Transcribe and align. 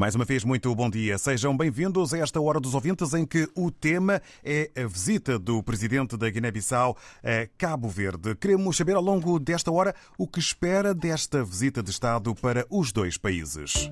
Mais 0.00 0.14
uma 0.14 0.24
vez, 0.24 0.44
muito 0.44 0.74
bom 0.74 0.88
dia. 0.88 1.18
Sejam 1.18 1.54
bem-vindos 1.54 2.14
a 2.14 2.18
esta 2.20 2.40
Hora 2.40 2.58
dos 2.58 2.72
Ouvintes, 2.72 3.12
em 3.12 3.26
que 3.26 3.46
o 3.54 3.70
tema 3.70 4.22
é 4.42 4.70
a 4.74 4.86
visita 4.86 5.38
do 5.38 5.62
presidente 5.62 6.16
da 6.16 6.30
Guiné-Bissau 6.30 6.96
a 7.22 7.46
Cabo 7.58 7.86
Verde. 7.86 8.34
Queremos 8.34 8.78
saber 8.78 8.96
ao 8.96 9.02
longo 9.02 9.38
desta 9.38 9.70
hora 9.70 9.94
o 10.16 10.26
que 10.26 10.38
espera 10.38 10.94
desta 10.94 11.44
visita 11.44 11.82
de 11.82 11.90
Estado 11.90 12.34
para 12.34 12.64
os 12.70 12.92
dois 12.92 13.18
países. 13.18 13.90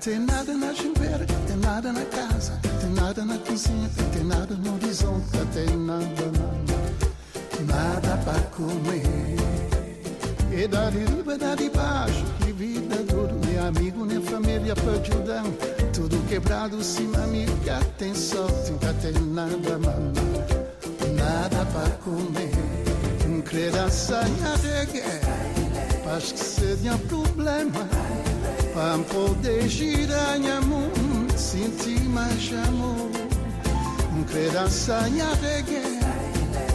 Ter 0.00 0.20
nada 0.20 0.54
na 0.54 0.72
gimbeira, 0.72 1.26
tem 1.48 1.56
nada 1.56 1.92
na 1.92 2.04
casa, 2.04 2.52
tem 2.80 2.90
nada 2.90 3.24
na 3.24 3.38
cozinha, 3.38 3.90
tem 4.12 4.22
nada 4.24 4.54
no 4.54 4.74
horizonte, 4.74 5.26
tem 5.52 5.76
nada, 5.78 6.04
nada, 6.38 7.74
nada 7.74 8.16
para 8.24 8.40
comer. 8.54 9.02
E 10.52 10.68
de 10.68 10.98
riba, 10.98 11.36
dar 11.36 11.56
de 11.56 11.68
baixo, 11.70 12.24
que 12.40 12.52
vida 12.52 12.96
dura, 13.02 13.34
nem 13.46 13.58
amigo, 13.58 14.04
nem 14.04 14.22
família 14.22 14.76
para 14.76 14.92
ajudar. 14.92 15.44
Tudo 15.92 16.24
quebrado, 16.28 16.82
sim, 16.84 17.10
amiga, 17.16 17.80
tem 17.98 18.14
sorte, 18.14 18.70
nunca 18.70 18.92
tem 18.94 19.12
nada, 19.12 19.78
mano, 19.78 20.12
nada 21.16 21.66
para 21.72 21.90
comer. 22.04 22.52
Um 23.26 23.40
criança 23.40 24.20
de 24.22 24.92
guerra, 24.92 26.16
acho 26.16 26.34
que 26.34 26.40
seria 26.40 26.96
problema. 27.08 27.88
Para 28.76 28.98
poder 29.04 29.66
girar 29.70 30.38
minha 30.38 30.60
mão, 30.60 30.90
sentir 31.34 31.98
mais 32.10 32.52
amor. 32.68 33.10
Um 34.14 34.22
criança 34.24 35.00
reggae, 35.40 35.98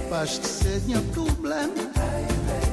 faz 0.09 0.39
que 0.39 0.47
seja 0.47 0.99
problema. 1.13 1.75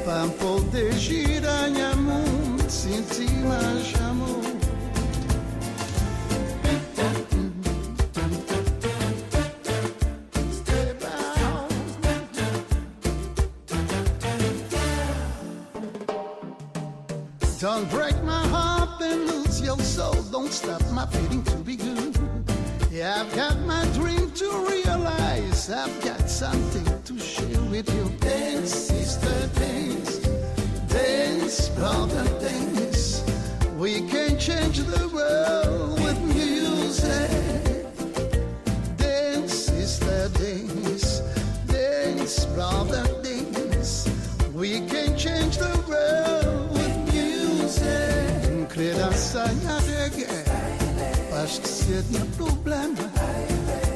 Para 0.03 0.29
poder 0.29 0.95
girar 0.95 1.71
minha 1.71 1.95
mão, 1.95 2.25
sentir 2.71 3.31
mais 3.45 3.95
amor. 4.09 4.48
My 20.99 21.07
to 21.07 21.58
acho 51.49 51.63
que 51.63 51.69
seria 51.69 52.25
problema. 52.37 53.11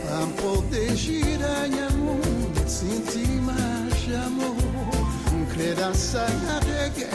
Para 0.08 0.26
poder 0.42 0.96
girar 0.96 1.68
minha 1.68 1.90
mão, 1.90 2.18
sentir 2.66 3.28
mais 3.42 4.24
amor. 4.24 4.56
Criança 5.52 6.26
reggae, 6.66 7.06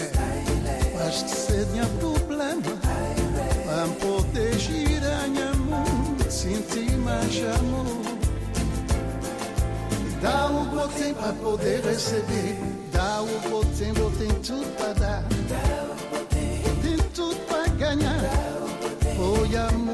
acho 1.08 1.26
que 1.26 1.32
seria 1.32 1.86
problema. 2.00 2.62
Para 3.66 3.88
poder 4.00 4.60
girar 4.60 5.28
minha 5.28 5.54
mão, 5.54 5.86
sentir 6.30 6.92
mais 6.98 7.36
amor. 7.60 8.18
Dá 10.22 10.48
o 10.48 10.66
botem 10.66 11.14
para 11.16 11.34
poder 11.34 11.84
receber. 11.84 12.58
Dá 12.92 13.22
o 13.22 13.50
botem, 13.50 13.94
botem 13.94 14.30
tudo 14.42 14.68
para 14.78 14.94
dar. 14.94 15.24
Tem 16.82 16.98
tudo 17.14 17.36
para 17.48 17.68
ganhar. 17.70 18.20
Foi 19.16 19.58
amor 19.58 19.78
feliz. 19.78 19.87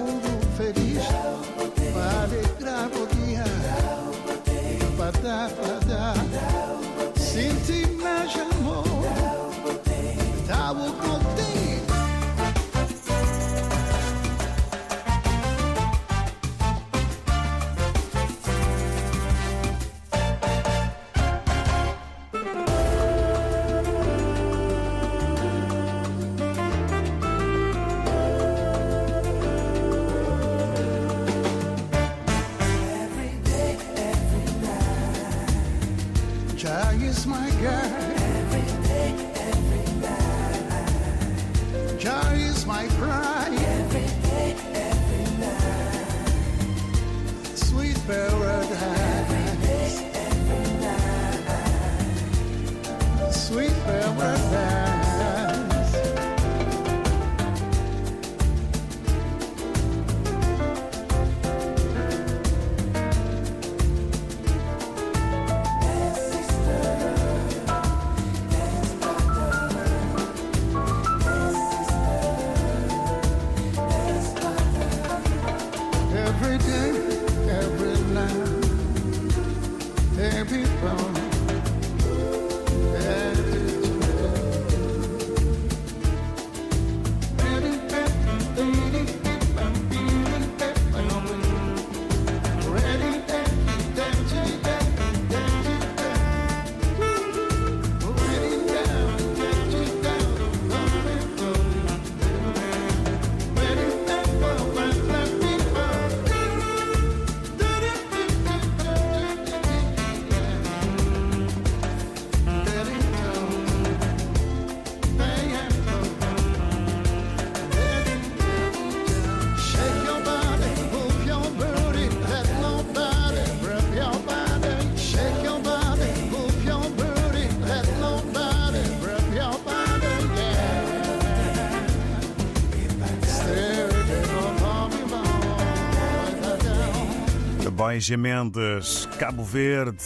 Jorge 137.93 138.17
Mendes, 138.17 139.07
Cabo 139.19 139.43
Verde. 139.43 140.03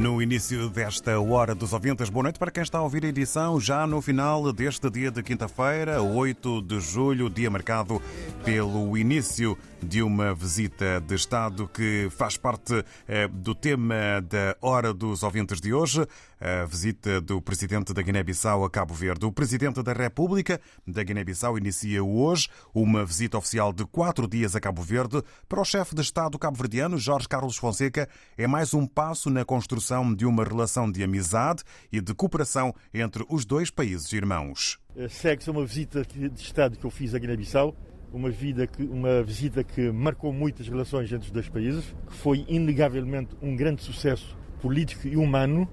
No 0.00 0.20
início 0.20 0.68
desta 0.68 1.20
hora 1.20 1.54
dos 1.54 1.72
ouvintes, 1.72 2.08
boa 2.08 2.24
noite 2.24 2.38
para 2.38 2.50
quem 2.50 2.62
está 2.62 2.78
a 2.78 2.82
ouvir 2.82 3.04
a 3.04 3.08
edição 3.08 3.60
já 3.60 3.86
no 3.86 4.00
final 4.00 4.52
deste 4.52 4.90
dia 4.90 5.10
de 5.10 5.22
quinta-feira, 5.22 6.02
8 6.02 6.62
de 6.62 6.80
julho, 6.80 7.30
dia 7.30 7.50
marcado 7.50 8.02
pelo 8.44 8.96
início 8.96 9.56
de 9.80 10.02
uma 10.02 10.34
visita 10.34 11.00
de 11.00 11.14
Estado 11.14 11.68
que 11.68 12.08
faz 12.10 12.36
parte 12.36 12.84
eh, 13.06 13.28
do 13.28 13.54
tema 13.54 14.20
da 14.28 14.56
Hora 14.60 14.92
dos 14.92 15.22
Ouvintes 15.22 15.60
de 15.60 15.72
hoje, 15.72 16.06
a 16.44 16.66
visita 16.66 17.22
do 17.22 17.40
Presidente 17.40 17.94
da 17.94 18.02
Guiné-Bissau 18.02 18.66
a 18.66 18.70
Cabo 18.70 18.92
Verde. 18.92 19.24
O 19.24 19.32
Presidente 19.32 19.82
da 19.82 19.94
República 19.94 20.60
da 20.86 21.02
Guiné-Bissau 21.02 21.56
inicia 21.56 22.04
hoje 22.04 22.50
uma 22.74 23.02
visita 23.02 23.38
oficial 23.38 23.72
de 23.72 23.86
quatro 23.86 24.28
dias 24.28 24.54
a 24.54 24.60
Cabo 24.60 24.82
Verde. 24.82 25.22
Para 25.48 25.62
o 25.62 25.64
chefe 25.64 25.94
de 25.94 26.02
Estado 26.02 26.38
cabo-verdiano, 26.38 26.98
Jorge 26.98 27.26
Carlos 27.26 27.56
Fonseca, 27.56 28.06
é 28.36 28.46
mais 28.46 28.74
um 28.74 28.86
passo 28.86 29.30
na 29.30 29.42
construção 29.42 30.14
de 30.14 30.26
uma 30.26 30.44
relação 30.44 30.92
de 30.92 31.02
amizade 31.02 31.62
e 31.90 31.98
de 31.98 32.12
cooperação 32.12 32.74
entre 32.92 33.24
os 33.30 33.46
dois 33.46 33.70
países 33.70 34.12
irmãos. 34.12 34.78
Segue-se 35.08 35.50
uma 35.50 35.64
visita 35.64 36.04
de 36.04 36.30
Estado 36.38 36.76
que 36.76 36.84
eu 36.84 36.90
fiz 36.90 37.14
à 37.14 37.18
Guiné-Bissau 37.18 37.74
uma, 38.12 38.30
vida 38.30 38.66
que, 38.66 38.82
uma 38.82 39.22
visita 39.22 39.64
que 39.64 39.90
marcou 39.90 40.30
muitas 40.30 40.68
relações 40.68 41.10
entre 41.10 41.26
os 41.26 41.32
dois 41.32 41.48
países, 41.48 41.84
que 42.06 42.14
foi 42.14 42.44
inegavelmente 42.46 43.34
um 43.40 43.56
grande 43.56 43.82
sucesso 43.82 44.36
político 44.60 45.08
e 45.08 45.16
humano, 45.16 45.68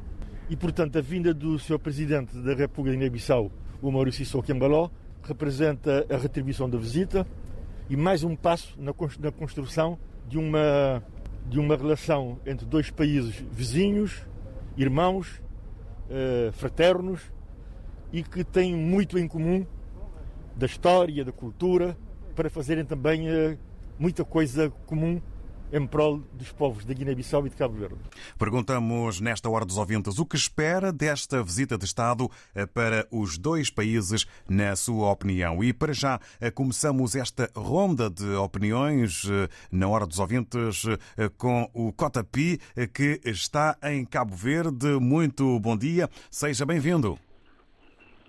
e 0.51 0.57
portanto 0.57 0.97
a 0.97 1.01
vinda 1.01 1.33
do 1.33 1.57
Sr. 1.57 1.79
Presidente 1.79 2.35
da 2.35 2.53
República 2.53 2.91
de 2.91 2.97
Guiné-Bissau, 2.97 3.49
o 3.81 3.89
Maurício 3.89 4.25
Sissoko 4.25 4.51
representa 5.23 6.05
a 6.09 6.17
retribuição 6.17 6.69
da 6.69 6.77
visita 6.77 7.25
e 7.89 7.95
mais 7.95 8.21
um 8.21 8.35
passo 8.35 8.77
na 8.77 8.91
construção 9.31 9.97
de 10.27 10.37
uma, 10.37 11.01
de 11.47 11.57
uma 11.57 11.77
relação 11.77 12.37
entre 12.45 12.65
dois 12.65 12.91
países 12.91 13.33
vizinhos, 13.49 14.27
irmãos, 14.75 15.41
eh, 16.09 16.49
fraternos 16.51 17.31
e 18.11 18.21
que 18.21 18.43
têm 18.43 18.75
muito 18.75 19.17
em 19.17 19.29
comum 19.29 19.65
da 20.53 20.65
história, 20.65 21.23
da 21.23 21.31
cultura, 21.31 21.97
para 22.35 22.49
fazerem 22.49 22.83
também 22.83 23.29
uh, 23.29 23.57
muita 23.97 24.25
coisa 24.25 24.69
comum 24.85 25.21
em 25.71 25.85
prol 25.87 26.19
dos 26.33 26.51
povos 26.51 26.85
da 26.85 26.93
Guiné-Bissau 26.93 27.45
e 27.45 27.49
de 27.49 27.55
Cabo 27.55 27.75
Verde. 27.75 27.97
Perguntamos 28.37 29.19
nesta 29.19 29.49
hora 29.49 29.65
dos 29.65 29.77
ouvintes 29.77 30.19
o 30.19 30.25
que 30.25 30.35
espera 30.35 30.91
desta 30.91 31.43
visita 31.43 31.77
de 31.77 31.85
Estado 31.85 32.29
eh, 32.53 32.65
para 32.65 33.07
os 33.11 33.37
dois 33.37 33.69
países, 33.69 34.25
na 34.49 34.75
sua 34.75 35.11
opinião. 35.11 35.63
E 35.63 35.73
para 35.73 35.93
já 35.93 36.19
eh, 36.39 36.51
começamos 36.51 37.15
esta 37.15 37.49
ronda 37.55 38.09
de 38.09 38.35
opiniões 38.35 39.23
na 39.71 39.87
hora 39.87 40.05
dos 40.05 40.19
ouvintes 40.19 40.85
com 41.37 41.69
o 41.73 41.91
Cotapi, 41.91 42.59
que 42.93 43.19
está 43.25 43.77
em 43.83 44.05
Cabo 44.05 44.35
Verde. 44.35 44.87
Muito 44.99 45.59
bom 45.59 45.77
dia, 45.77 46.09
seja 46.29 46.65
bem-vindo. 46.65 47.17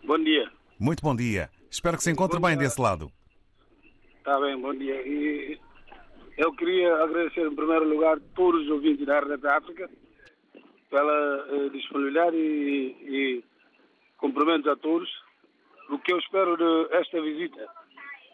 Bom 0.05 0.19
dia. 0.19 0.51
Muito 0.79 1.03
bom 1.03 1.15
dia. 1.15 1.49
Espero 1.71 1.97
que 1.97 2.03
se 2.03 2.11
encontre 2.11 2.41
bem 2.41 2.57
desse 2.57 2.81
lado. 2.81 3.11
Está 4.19 4.39
bem, 4.41 4.61
bom 4.61 4.75
dia. 4.75 5.01
E 5.07 5.59
eu 6.37 6.53
queria 6.53 6.95
agradecer 6.97 7.47
em 7.47 7.55
primeiro 7.55 7.89
lugar 7.89 8.19
todos 8.35 8.63
os 8.63 8.71
ouvintes 8.71 9.07
da 9.07 9.21
RDP 9.21 9.47
África 9.49 9.91
pela 10.91 11.47
eh, 11.51 11.69
disponibilidade 11.71 12.37
e, 12.37 12.97
e 13.09 13.45
cumprimentos 14.19 14.71
a 14.71 14.77
todos. 14.77 15.11
O 15.91 15.99
que 15.99 16.13
eu 16.13 16.19
espero 16.19 16.57
desta 16.89 17.21
visita 17.21 17.67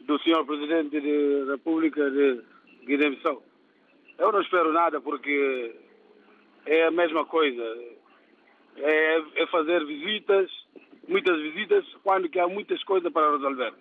do 0.02 0.18
Sr. 0.20 0.44
Presidente 0.44 1.00
da 1.46 1.52
República 1.52 2.10
de 2.10 2.40
Guiné-Bissau. 2.84 3.42
Eu 4.18 4.32
não 4.32 4.40
espero 4.40 4.72
nada 4.72 5.00
porque 5.00 5.74
é 6.66 6.84
a 6.84 6.90
mesma 6.90 7.24
coisa. 7.24 7.62
É, 8.76 9.22
é 9.36 9.46
fazer 9.48 9.84
visitas, 9.84 10.50
muitas 11.08 11.40
visitas, 11.40 11.84
quando 12.04 12.28
que 12.28 12.38
há 12.38 12.46
muitas 12.46 12.82
coisas 12.84 13.12
para 13.12 13.32
resolver. 13.32 13.74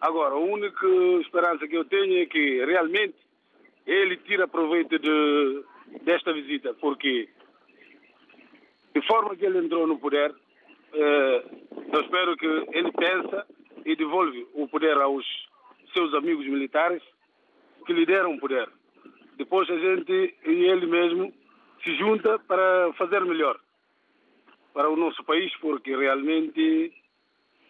Agora, 0.00 0.34
a 0.34 0.38
única 0.38 0.86
esperança 1.20 1.66
que 1.66 1.76
eu 1.76 1.84
tenho 1.84 2.22
é 2.22 2.26
que 2.26 2.64
realmente 2.64 3.16
ele 3.90 4.16
tira 4.18 4.46
proveito 4.46 4.98
de, 5.00 5.64
desta 6.02 6.32
visita, 6.32 6.72
porque 6.74 7.28
de 8.94 9.02
forma 9.06 9.34
que 9.34 9.44
ele 9.44 9.58
entrou 9.58 9.84
no 9.86 9.98
poder, 9.98 10.32
eh, 10.92 11.44
eu 11.92 12.00
espero 12.00 12.36
que 12.36 12.46
ele 12.46 12.92
pensa 12.92 13.46
e 13.84 13.96
devolve 13.96 14.46
o 14.54 14.68
poder 14.68 14.96
aos 14.96 15.26
seus 15.92 16.14
amigos 16.14 16.46
militares 16.46 17.02
que 17.84 17.92
lhe 17.92 18.06
deram 18.06 18.34
o 18.34 18.38
poder. 18.38 18.68
Depois 19.36 19.68
a 19.68 19.76
gente 19.76 20.34
e 20.46 20.50
ele 20.50 20.86
mesmo 20.86 21.32
se 21.82 21.96
junta 21.96 22.38
para 22.38 22.92
fazer 22.92 23.24
melhor 23.24 23.58
para 24.72 24.88
o 24.88 24.96
nosso 24.96 25.24
país, 25.24 25.52
porque 25.56 25.96
realmente 25.96 26.92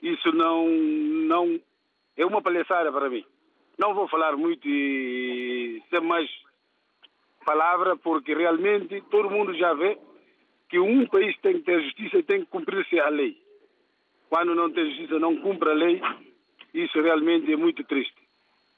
isso 0.02 0.32
não, 0.32 0.69
não 0.69 1.58
é 2.14 2.26
uma 2.26 2.43
palhaçada 2.43 2.93
para 2.93 3.08
mim. 3.08 3.25
Não 3.80 3.94
vou 3.94 4.06
falar 4.08 4.36
muito 4.36 4.68
e 4.68 5.82
sem 5.88 6.02
mais 6.02 6.28
palavra, 7.46 7.96
porque 7.96 8.34
realmente 8.34 9.02
todo 9.10 9.30
mundo 9.30 9.54
já 9.54 9.72
vê 9.72 9.96
que 10.68 10.78
um 10.78 11.06
país 11.06 11.34
tem 11.38 11.54
que 11.54 11.62
ter 11.62 11.82
justiça 11.84 12.18
e 12.18 12.22
tem 12.22 12.40
que 12.40 12.50
cumprir-se 12.50 13.00
a 13.00 13.08
lei. 13.08 13.40
Quando 14.28 14.54
não 14.54 14.70
tem 14.70 14.84
justiça, 14.90 15.18
não 15.18 15.34
cumpre 15.40 15.70
a 15.70 15.72
lei, 15.72 15.98
isso 16.74 17.00
realmente 17.00 17.50
é 17.50 17.56
muito 17.56 17.82
triste. 17.84 18.14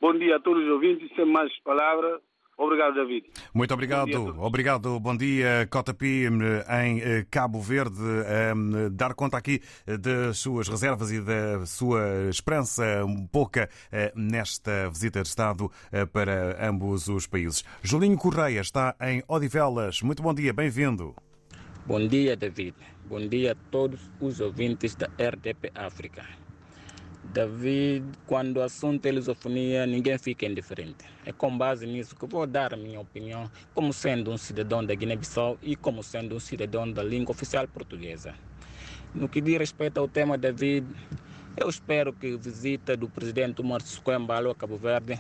Bom 0.01 0.15
dia 0.15 0.37
a 0.37 0.41
todos 0.41 0.63
os 0.63 0.71
ouvintes, 0.71 1.13
sem 1.17 1.25
mais 1.25 1.53
palavras. 1.63 2.21
Obrigado, 2.63 2.95
David. 2.95 3.25
Muito 3.53 3.75
obrigado. 3.75 4.33
Bom 4.35 4.47
obrigado. 4.47 5.01
Bom 5.01 5.17
dia, 5.17 5.67
Cota 5.69 5.93
Pi, 5.93 6.27
em 6.27 7.01
eh, 7.01 7.27
Cabo 7.29 7.61
Verde. 7.61 8.01
Um, 8.01 8.89
dar 8.89 9.15
conta 9.15 9.37
aqui 9.37 9.61
eh, 9.85 9.99
das 9.99 10.39
suas 10.39 10.69
reservas 10.69 11.11
e 11.11 11.21
da 11.21 11.67
sua 11.67 12.31
esperança 12.31 13.05
um 13.05 13.27
pouca 13.27 13.69
uh, 13.91 14.17
nesta 14.17 14.89
visita 14.91 15.23
de 15.23 15.29
Estado 15.29 15.69
para 16.13 16.69
ambos 16.69 17.09
os 17.09 17.27
países. 17.27 17.65
Julinho 17.83 18.17
Correia 18.17 18.61
está 18.61 18.95
em 19.01 19.25
Odivelas. 19.27 20.01
Muito 20.01 20.23
bom 20.23 20.33
dia, 20.33 20.53
bem-vindo. 20.53 21.17
Bom 21.85 22.07
dia, 22.07 22.37
David. 22.37 22.77
Bom 23.07 23.27
dia 23.27 23.53
a 23.53 23.71
todos 23.73 24.09
os 24.21 24.41
ouvintes 24.41 24.95
da 24.95 25.09
RDP 25.19 25.73
África. 25.75 26.42
David, 27.25 28.05
quando 28.27 28.57
o 28.57 28.63
assunto 28.63 29.07
é 29.07 29.13
lusofonia, 29.13 29.87
ninguém 29.87 30.19
fica 30.19 30.45
indiferente. 30.45 31.05
É 31.25 31.33
com 31.33 31.57
base 31.57 31.87
nisso 31.87 32.17
que 32.17 32.27
vou 32.27 32.47
dar 32.47 32.75
a 32.75 32.77
minha 32.77 33.01
opinião 33.01 33.51
como 33.75 33.93
sendo 33.93 34.31
um 34.31 34.37
cidadão 34.37 34.85
da 34.85 34.95
Guiné-Bissau 34.95 35.57
e 35.63 35.77
como 35.77 36.03
sendo 36.03 36.35
um 36.35 36.41
cidadão 36.41 36.91
da 36.91 37.03
língua 37.03 37.31
oficial 37.31 37.67
portuguesa. 37.69 38.35
No 39.15 39.29
que 39.29 39.41
diz 39.41 39.57
respeito 39.57 39.99
ao 39.99 40.09
tema 40.09 40.37
David, 40.37 40.87
eu 41.57 41.69
espero 41.69 42.13
que 42.13 42.35
a 42.35 42.37
visita 42.37 42.97
do 42.97 43.09
presidente 43.09 43.61
Umar 43.61 43.83
Sukwembalo 43.83 44.51
a 44.51 44.55
Cabo 44.55 44.77
Verde 44.77 45.19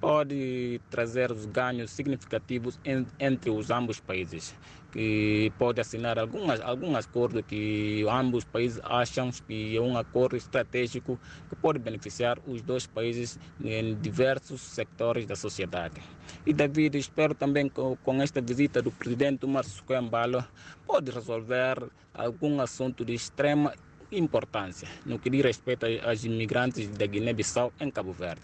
pode 0.00 0.80
trazer 0.88 1.30
os 1.30 1.44
ganhos 1.46 1.90
significativos 1.90 2.78
entre 3.18 3.50
os 3.50 3.70
ambos 3.70 4.00
países, 4.00 4.54
que 4.90 5.52
pode 5.58 5.80
assinar 5.80 6.18
algumas, 6.18 6.60
algum 6.60 6.96
acordo 6.96 7.42
que 7.42 8.04
ambos 8.10 8.44
países 8.44 8.80
acham 8.82 9.30
que 9.46 9.76
é 9.76 9.80
um 9.80 9.98
acordo 9.98 10.36
estratégico 10.36 11.20
que 11.48 11.56
pode 11.56 11.78
beneficiar 11.78 12.38
os 12.46 12.62
dois 12.62 12.86
países 12.86 13.38
em 13.62 13.94
diversos 13.94 14.62
sectores 14.62 15.26
da 15.26 15.36
sociedade. 15.36 16.00
E 16.46 16.52
David, 16.54 16.96
espero 16.96 17.34
também 17.34 17.68
que 17.68 17.80
com 18.02 18.22
esta 18.22 18.40
visita 18.40 18.80
do 18.80 18.90
presidente 18.90 19.46
Márcio 19.46 19.84
Coembalo 19.84 20.44
pode 20.86 21.10
resolver 21.10 21.76
algum 22.14 22.60
assunto 22.60 23.04
de 23.04 23.12
extrema 23.12 23.74
importância 24.12 24.88
no 25.06 25.18
que 25.18 25.30
diz 25.30 25.44
respeito 25.44 25.86
aos 26.04 26.24
imigrantes 26.24 26.88
da 26.88 27.06
Guiné-Bissau 27.06 27.72
em 27.78 27.90
Cabo 27.90 28.12
Verde. 28.12 28.42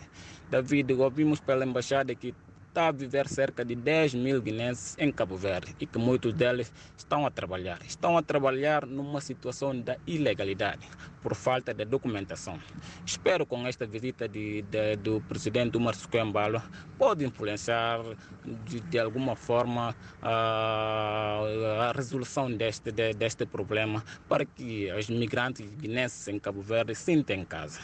David, 0.50 0.92
ouvimos 0.92 1.40
pela 1.40 1.64
embaixada 1.64 2.14
que 2.14 2.34
está 2.76 2.88
a 2.88 2.92
viver 2.92 3.26
cerca 3.26 3.64
de 3.64 3.74
10 3.74 4.14
mil 4.14 4.42
guinenses 4.42 4.94
em 4.98 5.10
Cabo 5.10 5.34
Verde 5.34 5.74
e 5.80 5.86
que 5.86 5.98
muitos 5.98 6.34
deles 6.34 6.70
estão 6.94 7.24
a 7.24 7.30
trabalhar. 7.30 7.80
Estão 7.86 8.18
a 8.18 8.22
trabalhar 8.22 8.84
numa 8.84 9.18
situação 9.22 9.80
da 9.80 9.96
ilegalidade, 10.06 10.86
por 11.22 11.34
falta 11.34 11.72
de 11.72 11.86
documentação. 11.86 12.58
Espero 13.06 13.46
com 13.46 13.66
esta 13.66 13.86
visita 13.86 14.28
de, 14.28 14.60
de, 14.60 14.94
do 14.96 15.22
presidente 15.22 15.78
Umar 15.78 15.94
Sukwembalo 15.94 16.62
pode 16.98 17.24
influenciar 17.24 18.00
de, 18.44 18.80
de 18.80 18.98
alguma 18.98 19.34
forma 19.34 19.96
a, 20.20 21.40
a 21.88 21.92
resolução 21.92 22.52
deste, 22.52 22.92
de, 22.92 23.14
deste 23.14 23.46
problema 23.46 24.04
para 24.28 24.44
que 24.44 24.92
os 24.92 25.08
migrantes 25.08 25.66
guinenses 25.76 26.28
em 26.28 26.38
Cabo 26.38 26.60
Verde 26.60 26.94
sintam 26.94 27.36
em 27.36 27.44
casa. 27.46 27.80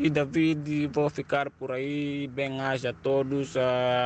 E 0.00 0.08
David, 0.08 0.86
vou 0.92 1.10
ficar 1.10 1.50
por 1.50 1.72
aí. 1.72 2.28
Bem 2.28 2.60
haja 2.60 2.90
a 2.90 2.92
todos. 2.92 3.54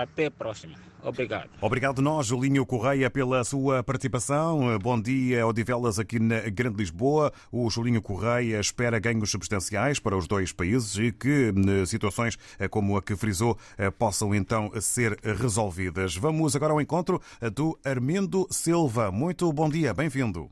Até 0.02 0.26
a 0.26 0.30
próxima. 0.30 0.74
Obrigado. 1.04 1.50
Obrigado 1.60 2.00
nós, 2.00 2.28
Julinho 2.28 2.64
Correia, 2.64 3.10
pela 3.10 3.42
sua 3.42 3.82
participação. 3.82 4.78
Bom 4.78 5.00
dia, 5.00 5.44
Odivelas, 5.46 5.98
aqui 5.98 6.20
na 6.20 6.40
Grande 6.48 6.76
Lisboa. 6.76 7.32
O 7.50 7.68
Julinho 7.68 8.00
Correia 8.00 8.60
espera 8.60 9.00
ganhos 9.00 9.30
substanciais 9.30 9.98
para 9.98 10.16
os 10.16 10.28
dois 10.28 10.52
países 10.52 10.96
e 10.96 11.10
que 11.12 11.52
situações 11.86 12.38
como 12.70 12.96
a 12.96 13.02
que 13.02 13.16
frisou 13.16 13.58
possam 13.98 14.32
então 14.34 14.70
ser 14.80 15.18
resolvidas. 15.22 16.16
Vamos 16.16 16.54
agora 16.54 16.72
ao 16.72 16.80
encontro 16.80 17.20
do 17.52 17.76
Armendo 17.84 18.46
Silva. 18.48 19.10
Muito 19.10 19.52
bom 19.52 19.68
dia, 19.68 19.92
bem-vindo. 19.92 20.48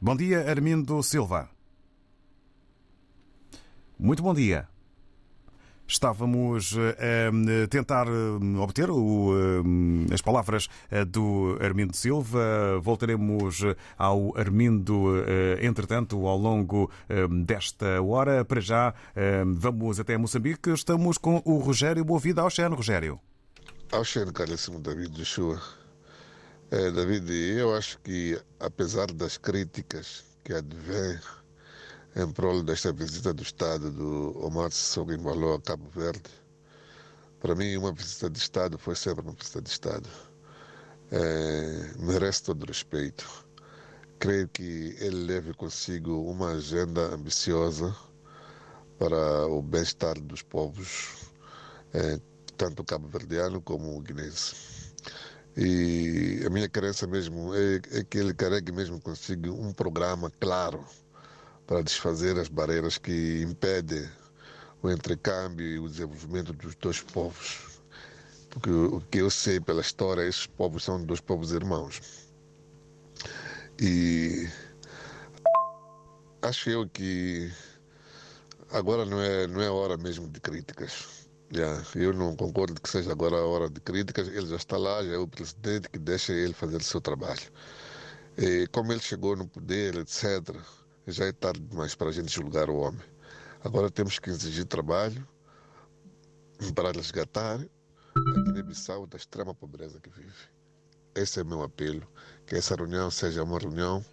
Bom 0.00 0.16
dia, 0.16 0.50
Armindo 0.50 1.00
Silva. 1.02 1.48
Muito 4.02 4.20
bom 4.20 4.34
dia. 4.34 4.66
Estávamos 5.86 6.74
a 6.76 7.68
tentar 7.68 8.08
obter 8.60 8.88
as 10.12 10.20
palavras 10.20 10.68
do 11.06 11.56
Armindo 11.60 11.96
Silva. 11.96 12.80
Voltaremos 12.80 13.60
ao 13.96 14.36
Armindo, 14.36 15.14
entretanto, 15.60 16.26
ao 16.26 16.36
longo 16.36 16.90
desta 17.46 18.02
hora. 18.02 18.44
Para 18.44 18.60
já, 18.60 18.92
vamos 19.54 20.00
até 20.00 20.18
Moçambique. 20.18 20.70
Estamos 20.70 21.16
com 21.16 21.40
o 21.44 21.58
Rogério 21.58 22.04
Boavida. 22.04 22.44
Oxeno, 22.44 22.74
Rogério. 22.74 23.20
Oxeno, 23.92 24.32
caríssimo 24.32 24.80
David 24.80 25.12
Joshua. 25.12 25.62
É, 26.72 26.90
David, 26.90 27.30
eu 27.30 27.72
acho 27.72 28.00
que, 28.00 28.36
apesar 28.58 29.12
das 29.12 29.36
críticas 29.36 30.24
que 30.42 30.52
advêm 30.52 31.20
em 32.14 32.30
prol 32.30 32.62
desta 32.62 32.92
visita 32.92 33.32
do 33.32 33.42
Estado 33.42 33.90
do 33.90 34.38
Omar 34.44 34.70
Sissoko 34.70 35.12
Embalo 35.12 35.54
a 35.54 35.60
Cabo 35.60 35.88
Verde, 35.88 36.30
para 37.42 37.56
mim, 37.56 37.76
uma 37.76 37.92
visita 37.92 38.30
de 38.30 38.38
Estado 38.38 38.78
foi 38.78 38.94
sempre 38.94 39.24
uma 39.24 39.32
visita 39.32 39.60
de 39.60 39.68
Estado. 39.68 40.08
É, 41.10 41.92
merece 41.98 42.44
todo 42.44 42.64
respeito. 42.64 43.26
Creio 44.20 44.46
que 44.46 44.96
ele 45.00 45.26
leve 45.26 45.52
consigo 45.54 46.22
uma 46.30 46.52
agenda 46.52 47.00
ambiciosa 47.12 47.92
para 48.96 49.48
o 49.48 49.60
bem-estar 49.60 50.20
dos 50.20 50.40
povos, 50.40 51.32
é, 51.92 52.20
tanto 52.56 52.84
cabo-verdiano 52.84 53.60
como 53.60 54.00
guinense. 54.00 54.54
E 55.56 56.44
a 56.46 56.48
minha 56.50 56.68
crença 56.68 57.08
mesmo 57.08 57.52
é, 57.56 57.80
é, 57.90 58.04
que 58.04 58.18
ele 58.18 58.32
carregue 58.32 58.70
mesmo 58.70 59.00
consigo 59.00 59.50
um 59.50 59.72
programa 59.72 60.30
claro 60.38 60.84
para 61.66 61.82
desfazer 61.82 62.38
as 62.38 62.48
barreiras 62.48 62.98
que 62.98 63.42
impedem 63.42 64.08
o 64.82 64.90
intercâmbio 64.90 65.66
e 65.66 65.78
o 65.78 65.88
desenvolvimento 65.88 66.52
dos 66.52 66.74
dois 66.76 67.00
povos. 67.00 67.80
Porque 68.50 68.70
o 68.70 69.00
que 69.10 69.18
eu 69.18 69.30
sei 69.30 69.60
pela 69.60 69.80
história, 69.80 70.22
esses 70.22 70.46
povos 70.46 70.84
são 70.84 71.02
dois 71.04 71.20
povos 71.20 71.52
irmãos. 71.52 72.00
E 73.80 74.48
acho 76.42 76.68
eu 76.68 76.88
que 76.88 77.50
agora 78.70 79.04
não 79.06 79.20
é, 79.20 79.46
não 79.46 79.62
é 79.62 79.70
hora 79.70 79.96
mesmo 79.96 80.28
de 80.28 80.40
críticas 80.40 81.22
eu 81.94 82.12
não 82.14 82.34
concordo 82.34 82.80
que 82.80 82.88
seja 82.88 83.12
agora 83.12 83.36
a 83.36 83.46
hora 83.46 83.68
de 83.68 83.80
críticas. 83.80 84.28
Ele 84.28 84.46
já 84.46 84.56
está 84.56 84.76
lá, 84.76 85.02
já 85.04 85.14
é 85.14 85.18
o 85.18 85.28
presidente 85.28 85.88
que 85.88 85.98
deixa 85.98 86.32
ele 86.32 86.54
fazer 86.54 86.76
o 86.76 86.82
seu 86.82 87.00
trabalho. 87.00 87.42
E 88.38 88.66
como 88.68 88.92
ele 88.92 89.00
chegou 89.00 89.36
no 89.36 89.46
poder, 89.46 89.96
etc., 89.96 90.56
já 91.06 91.26
é 91.26 91.32
tarde 91.32 91.60
demais 91.60 91.94
para 91.94 92.08
a 92.08 92.12
gente 92.12 92.32
julgar 92.32 92.70
o 92.70 92.76
homem. 92.76 93.02
Agora 93.64 93.90
temos 93.90 94.18
que 94.18 94.30
exigir 94.30 94.64
trabalho 94.64 95.26
para 96.74 96.92
resgatar 96.92 97.60
a 97.60 98.42
Guiné-Bissau 98.44 99.06
da 99.06 99.16
extrema 99.16 99.54
pobreza 99.54 100.00
que 100.00 100.10
vive. 100.10 100.50
Esse 101.14 101.40
é 101.40 101.42
o 101.42 101.46
meu 101.46 101.62
apelo, 101.62 102.06
que 102.46 102.54
essa 102.54 102.74
reunião 102.74 103.10
seja 103.10 103.42
uma 103.42 103.58
reunião 103.58 104.04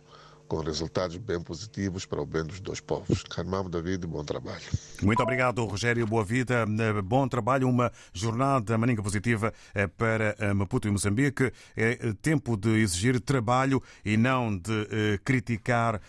com 0.49 0.61
resultados 0.61 1.15
bem 1.17 1.39
positivos 1.39 2.07
para 2.07 2.19
o 2.19 2.25
bem 2.25 2.43
dos 2.43 2.59
dois 2.59 2.81
povos. 2.81 3.23
Carmamo 3.23 3.69
David, 3.69 4.07
bom 4.07 4.25
trabalho. 4.25 4.63
Muito 5.01 5.21
obrigado, 5.21 5.63
Rogério. 5.63 6.05
Boa 6.07 6.25
vida, 6.25 6.65
bom 7.03 7.27
trabalho. 7.27 7.69
Uma 7.69 7.91
jornada 8.11 8.75
maninga 8.75 9.03
positiva 9.03 9.53
eh, 9.75 9.85
para 9.85 10.35
eh, 10.39 10.51
Maputo 10.51 10.87
e 10.87 10.91
Moçambique. 10.91 11.53
É 11.77 11.91
eh, 11.91 12.13
tempo 12.19 12.57
de 12.57 12.81
exigir 12.81 13.21
trabalho 13.21 13.81
e 14.03 14.17
não 14.17 14.57
de 14.57 15.19
criticar, 15.23 16.01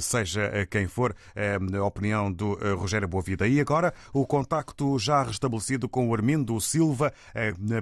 seja 0.00 0.66
quem 0.68 0.86
for, 0.86 1.14
a 1.34 1.84
opinião 1.84 2.30
do 2.30 2.54
Rogério 2.76 3.08
Boavida. 3.08 3.48
E 3.48 3.58
agora 3.58 3.94
o 4.12 4.26
contacto 4.26 4.98
já 4.98 5.22
restabelecido 5.22 5.88
com 5.88 6.10
o 6.10 6.14
Armindo 6.14 6.60
Silva 6.60 7.12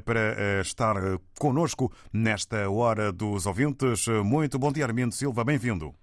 para 0.04 0.61
estar 0.61 0.95
conosco 1.38 1.93
nesta 2.12 2.69
hora 2.71 3.12
dos 3.12 3.47
ouvintes. 3.47 4.07
Muito 4.25 4.59
bom 4.59 4.73
dia, 4.73 4.85
Armindo 4.85 5.14
Silva. 5.14 5.45
Bem-vindo. 5.45 5.95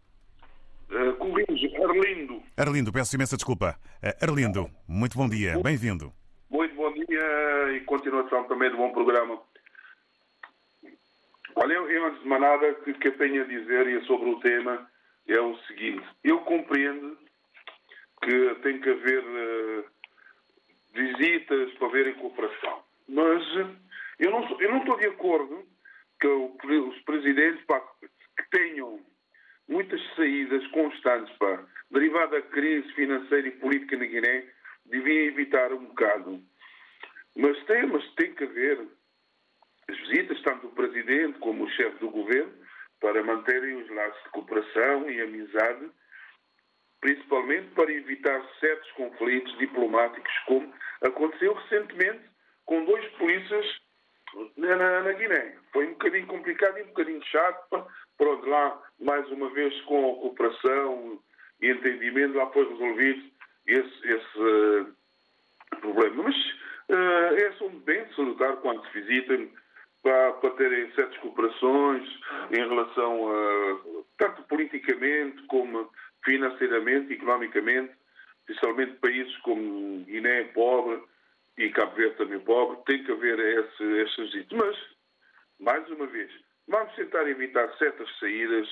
Uh, 0.90 1.84
Arlindo. 1.84 2.44
Arlindo, 2.58 2.92
peço 2.92 3.16
imensa 3.16 3.36
desculpa. 3.36 3.78
Uh, 4.04 4.26
Arlindo, 4.26 4.70
muito 4.88 5.18
bom 5.18 5.28
dia, 5.28 5.60
bem-vindo. 5.60 6.12
Muito 6.50 6.76
bom 6.76 6.92
dia 6.94 7.74
e 7.76 7.82
continuação 7.82 8.44
também 8.46 8.70
de 8.70 8.78
bom 8.78 8.92
programa. 8.92 9.40
Olha, 11.56 11.74
eu, 11.74 11.90
eu 11.90 12.06
antes 12.08 12.22
de 12.22 12.28
mais 12.28 12.42
nada, 12.42 12.74
que, 12.76 12.94
que 12.94 13.08
eu 13.08 13.18
tenho 13.18 13.44
a 13.44 13.46
dizer 13.46 13.88
e 13.88 14.06
sobre 14.06 14.30
o 14.30 14.40
tema 14.40 14.88
é 15.28 15.40
o 15.40 15.58
seguinte. 15.68 16.06
Eu 16.24 16.40
compreendo 16.40 17.18
que 18.22 18.56
tem 18.62 18.80
que 18.80 18.90
haver 18.90 19.24
uh, 19.24 19.86
visitas 20.94 21.74
para 21.74 21.88
verem 21.90 22.14
cooperação. 22.16 22.84
Mas 23.08 23.44
eu 24.22 24.30
não, 24.30 24.62
eu 24.62 24.72
não 24.72 24.78
estou 24.78 24.98
de 24.98 25.08
acordo 25.08 25.68
que 26.20 26.28
os 26.28 27.02
presidentes 27.02 27.66
pá, 27.66 27.82
que 28.38 28.50
tenham 28.52 29.04
muitas 29.68 30.00
saídas 30.16 30.66
constantes, 30.68 31.36
pá, 31.38 31.66
derivada 31.90 32.40
da 32.40 32.48
crise 32.50 32.88
financeira 32.94 33.48
e 33.48 33.58
política 33.60 33.98
na 33.98 34.06
Guiné, 34.06 34.48
devia 34.86 35.26
evitar 35.26 35.74
um 35.74 35.86
bocado. 35.86 36.40
Mas 37.36 37.64
tem, 37.66 37.88
mas 37.88 38.08
tem 38.14 38.34
que 38.36 38.44
haver 38.44 38.88
as 39.90 39.98
visitas, 39.98 40.40
tanto 40.44 40.68
do 40.68 40.76
Presidente 40.76 41.40
como 41.40 41.64
o 41.64 41.70
chefe 41.72 41.98
do 41.98 42.12
Governo, 42.12 42.54
para 43.00 43.24
manterem 43.24 43.82
os 43.82 43.90
laços 43.90 44.24
de 44.24 44.30
cooperação 44.30 45.10
e 45.10 45.20
amizade, 45.20 45.90
principalmente 47.00 47.72
para 47.72 47.92
evitar 47.92 48.48
certos 48.60 48.92
conflitos 48.92 49.58
diplomáticos, 49.58 50.32
como 50.46 50.72
aconteceu 51.02 51.54
recentemente 51.54 52.22
com 52.66 52.86
dois 52.86 53.04
polícias 53.14 53.66
na, 54.58 55.02
na, 55.02 55.12
Guiné. 55.14 55.56
Foi 55.72 55.88
um 55.88 55.92
bocadinho 55.92 56.28
complicado 56.28 56.78
e 56.78 56.84
um 56.84 56.88
bocadinho 56.88 57.24
chato. 57.26 57.86
Pronto, 58.18 58.48
lá, 58.48 58.82
mais 59.00 59.30
uma 59.32 59.50
vez, 59.50 59.80
com 59.82 60.16
cooperação 60.16 61.20
e 61.62 61.70
entendimento, 61.70 62.38
lá 62.38 62.48
foi 62.48 62.68
resolvido 62.68 63.24
esse, 63.68 64.08
esse 64.08 64.40
uh, 64.40 64.88
problema. 65.80 66.24
Mas 66.24 66.36
uh, 66.90 67.36
é 67.36 67.52
só 67.54 67.68
bem 67.70 68.04
de 68.06 68.16
salutar 68.16 68.58
quando 68.58 68.86
se 68.88 69.02
visitam 69.02 69.50
para, 70.04 70.34
para 70.34 70.50
terem 70.52 70.92
certas 70.94 71.18
cooperações 71.18 72.08
em 72.52 72.68
relação 72.68 73.32
a, 73.32 73.80
tanto 74.18 74.44
politicamente 74.44 75.42
como 75.44 75.90
financeiramente, 76.24 77.14
economicamente, 77.14 77.92
principalmente 78.46 78.94
países 79.00 79.36
como 79.38 80.04
Guiné 80.06 80.46
pobre, 80.46 81.02
e 81.66 81.72
Cabo 81.72 81.96
Verde 81.96 82.16
também 82.16 82.40
pobre, 82.40 82.78
tem 82.86 83.04
que 83.04 83.12
haver 83.12 83.40
esse, 83.40 83.84
esse. 83.84 84.48
Mas, 84.52 84.78
mais 85.60 85.88
uma 85.90 86.08
vez, 86.08 86.32
vamos 86.68 86.94
tentar 86.96 87.28
evitar 87.28 87.72
certas 87.78 88.10
saídas, 88.20 88.68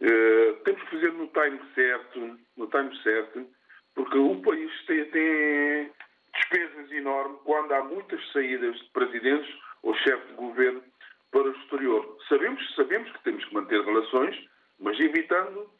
uh, 0.00 0.54
temos 0.64 0.82
que 0.82 0.90
fazer 0.90 1.12
no 1.12 1.26
time 1.28 1.60
certo, 1.74 2.38
no 2.56 2.66
time 2.68 3.02
certo, 3.02 3.46
porque 3.94 4.16
o 4.16 4.40
país 4.40 4.70
tem, 4.86 5.04
tem 5.10 5.92
despesas 6.34 6.90
enormes 6.92 7.40
quando 7.44 7.72
há 7.72 7.84
muitas 7.84 8.32
saídas 8.32 8.76
de 8.76 8.90
presidentes 8.90 9.54
ou 9.82 9.94
chefe 9.96 10.26
de 10.28 10.34
governo 10.34 10.82
para 11.30 11.42
o 11.42 11.52
exterior. 11.52 12.18
Sabemos, 12.28 12.74
sabemos 12.74 13.10
que 13.12 13.22
temos 13.24 13.44
que 13.44 13.54
manter 13.54 13.84
relações, 13.84 14.36
mas 14.78 14.98
evitando 14.98 15.70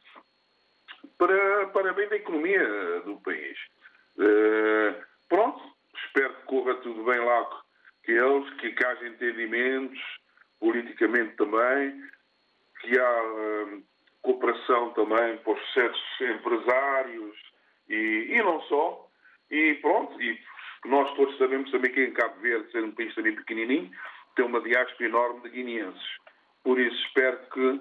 para, 1.16 1.66
para 1.68 1.92
bem 1.92 2.08
da 2.08 2.16
economia 2.16 3.00
do 3.04 3.16
país. 3.20 3.58
Uh, 4.18 5.02
pronto, 5.28 5.71
espero 6.06 6.34
que 6.34 6.42
corra 6.42 6.74
tudo 6.76 7.04
bem 7.04 7.18
lá 7.20 7.62
que 8.04 8.12
eles, 8.12 8.50
que, 8.54 8.72
que 8.72 8.84
haja 8.84 9.06
entendimentos, 9.06 10.00
politicamente 10.58 11.36
também, 11.36 12.02
que 12.80 12.98
há 12.98 13.22
hum, 13.22 13.82
cooperação 14.22 14.90
também 14.90 15.38
para 15.38 15.52
os 15.52 15.72
certos 15.72 16.20
empresários 16.20 17.36
e, 17.88 18.28
e 18.30 18.42
não 18.42 18.60
só. 18.62 19.08
E 19.50 19.74
pronto, 19.74 20.20
e 20.20 20.38
nós 20.86 21.14
todos 21.14 21.36
sabemos 21.38 21.70
também 21.70 21.92
que 21.92 22.04
em 22.04 22.12
Cabo 22.12 22.40
Verde, 22.40 22.70
sendo 22.72 22.88
um 22.88 22.92
país 22.92 23.14
também 23.14 23.34
pequenininho, 23.34 23.90
tem 24.34 24.44
uma 24.44 24.60
diáspora 24.60 25.08
enorme 25.08 25.42
de 25.42 25.50
guineenses. 25.50 26.16
Por 26.64 26.80
isso 26.80 26.96
espero 27.06 27.38
que, 27.52 27.80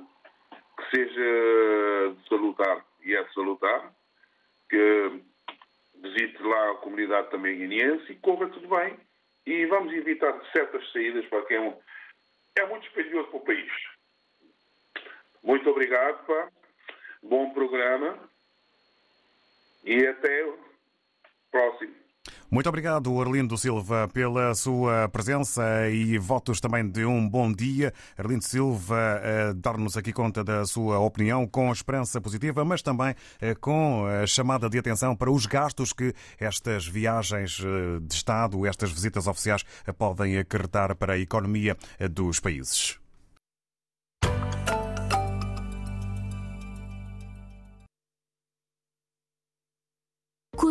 que 0.77 0.95
seja 0.95 2.15
de 2.15 2.27
salutar, 2.27 2.85
e 3.03 3.15
é 3.15 3.23
de 3.23 3.33
salutar, 3.33 3.93
que 4.69 5.21
visite 6.01 6.41
lá 6.41 6.72
a 6.72 6.75
comunidade 6.75 7.29
também 7.29 7.58
guineense 7.58 8.12
e 8.12 8.15
corra 8.15 8.50
tudo 8.50 8.67
bem. 8.67 9.00
e 9.46 9.65
vamos 9.65 9.91
evitar 9.93 10.39
certas 10.51 10.91
saídas 10.91 11.25
para 11.25 11.43
que 11.46 11.53
é, 11.55 11.77
é 12.58 12.65
muito 12.67 12.84
dispendioso 12.84 13.27
para 13.29 13.38
o 13.38 13.46
país. 13.46 13.72
Muito 15.43 15.70
obrigado, 15.70 16.25
pá. 16.25 16.51
Bom 17.24 17.51
programa 17.51 18.29
e 19.84 20.05
até 20.05 20.46
o 20.46 20.60
próximo. 21.50 22.00
Muito 22.53 22.67
obrigado, 22.67 23.22
Arlindo 23.22 23.58
Silva, 23.58 24.10
pela 24.10 24.53
sua 24.53 25.08
presença 25.08 25.88
e 25.89 26.17
votos 26.17 26.60
também 26.60 26.86
de 26.86 27.05
um 27.05 27.25
bom 27.27 27.50
dia. 27.50 27.93
Arlindo 28.17 28.43
Silva, 28.43 29.22
dar-nos 29.55 29.96
aqui 29.96 30.12
conta 30.12 30.43
da 30.43 30.65
sua 30.65 31.00
opinião 31.00 31.48
com 31.48 31.72
esperança 31.72 32.20
positiva, 32.20 32.65
mas 32.65 32.81
também 32.81 33.15
com 33.62 34.05
a 34.05 34.27
chamada 34.27 34.70
de 34.70 34.77
atenção 34.77 35.15
para 35.15 35.31
os 35.31 35.46
gastos 35.46 35.93
que 35.93 36.13
estas 36.38 36.86
viagens 36.86 37.51
de 38.01 38.13
Estado, 38.13 38.65
estas 38.65 38.91
visitas 38.91 39.27
oficiais, 39.27 39.63
podem 39.98 40.38
acarretar 40.38 40.93
para 40.93 41.13
a 41.13 41.20
economia 41.20 41.77
dos 42.12 42.41
países. 42.41 43.00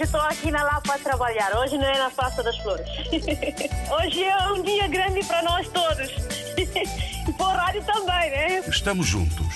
Hoje 0.00 0.06
estou 0.06 0.20
aqui 0.22 0.50
na 0.50 0.62
Lapa 0.62 0.94
a 0.94 0.98
trabalhar. 0.98 1.54
Hoje 1.58 1.76
não 1.76 1.84
é 1.84 1.98
na 1.98 2.10
Praça 2.10 2.42
das 2.42 2.56
Flores. 2.60 2.86
Hoje 3.92 4.24
é 4.24 4.50
um 4.50 4.62
dia 4.62 4.88
grande 4.88 5.22
para 5.26 5.42
nós 5.42 5.68
todos. 5.68 6.08
E 7.28 7.32
para 7.34 7.46
o 7.46 7.50
rádio 7.50 7.84
também, 7.84 8.30
né? 8.30 8.58
Estamos 8.66 9.06
juntos, 9.06 9.46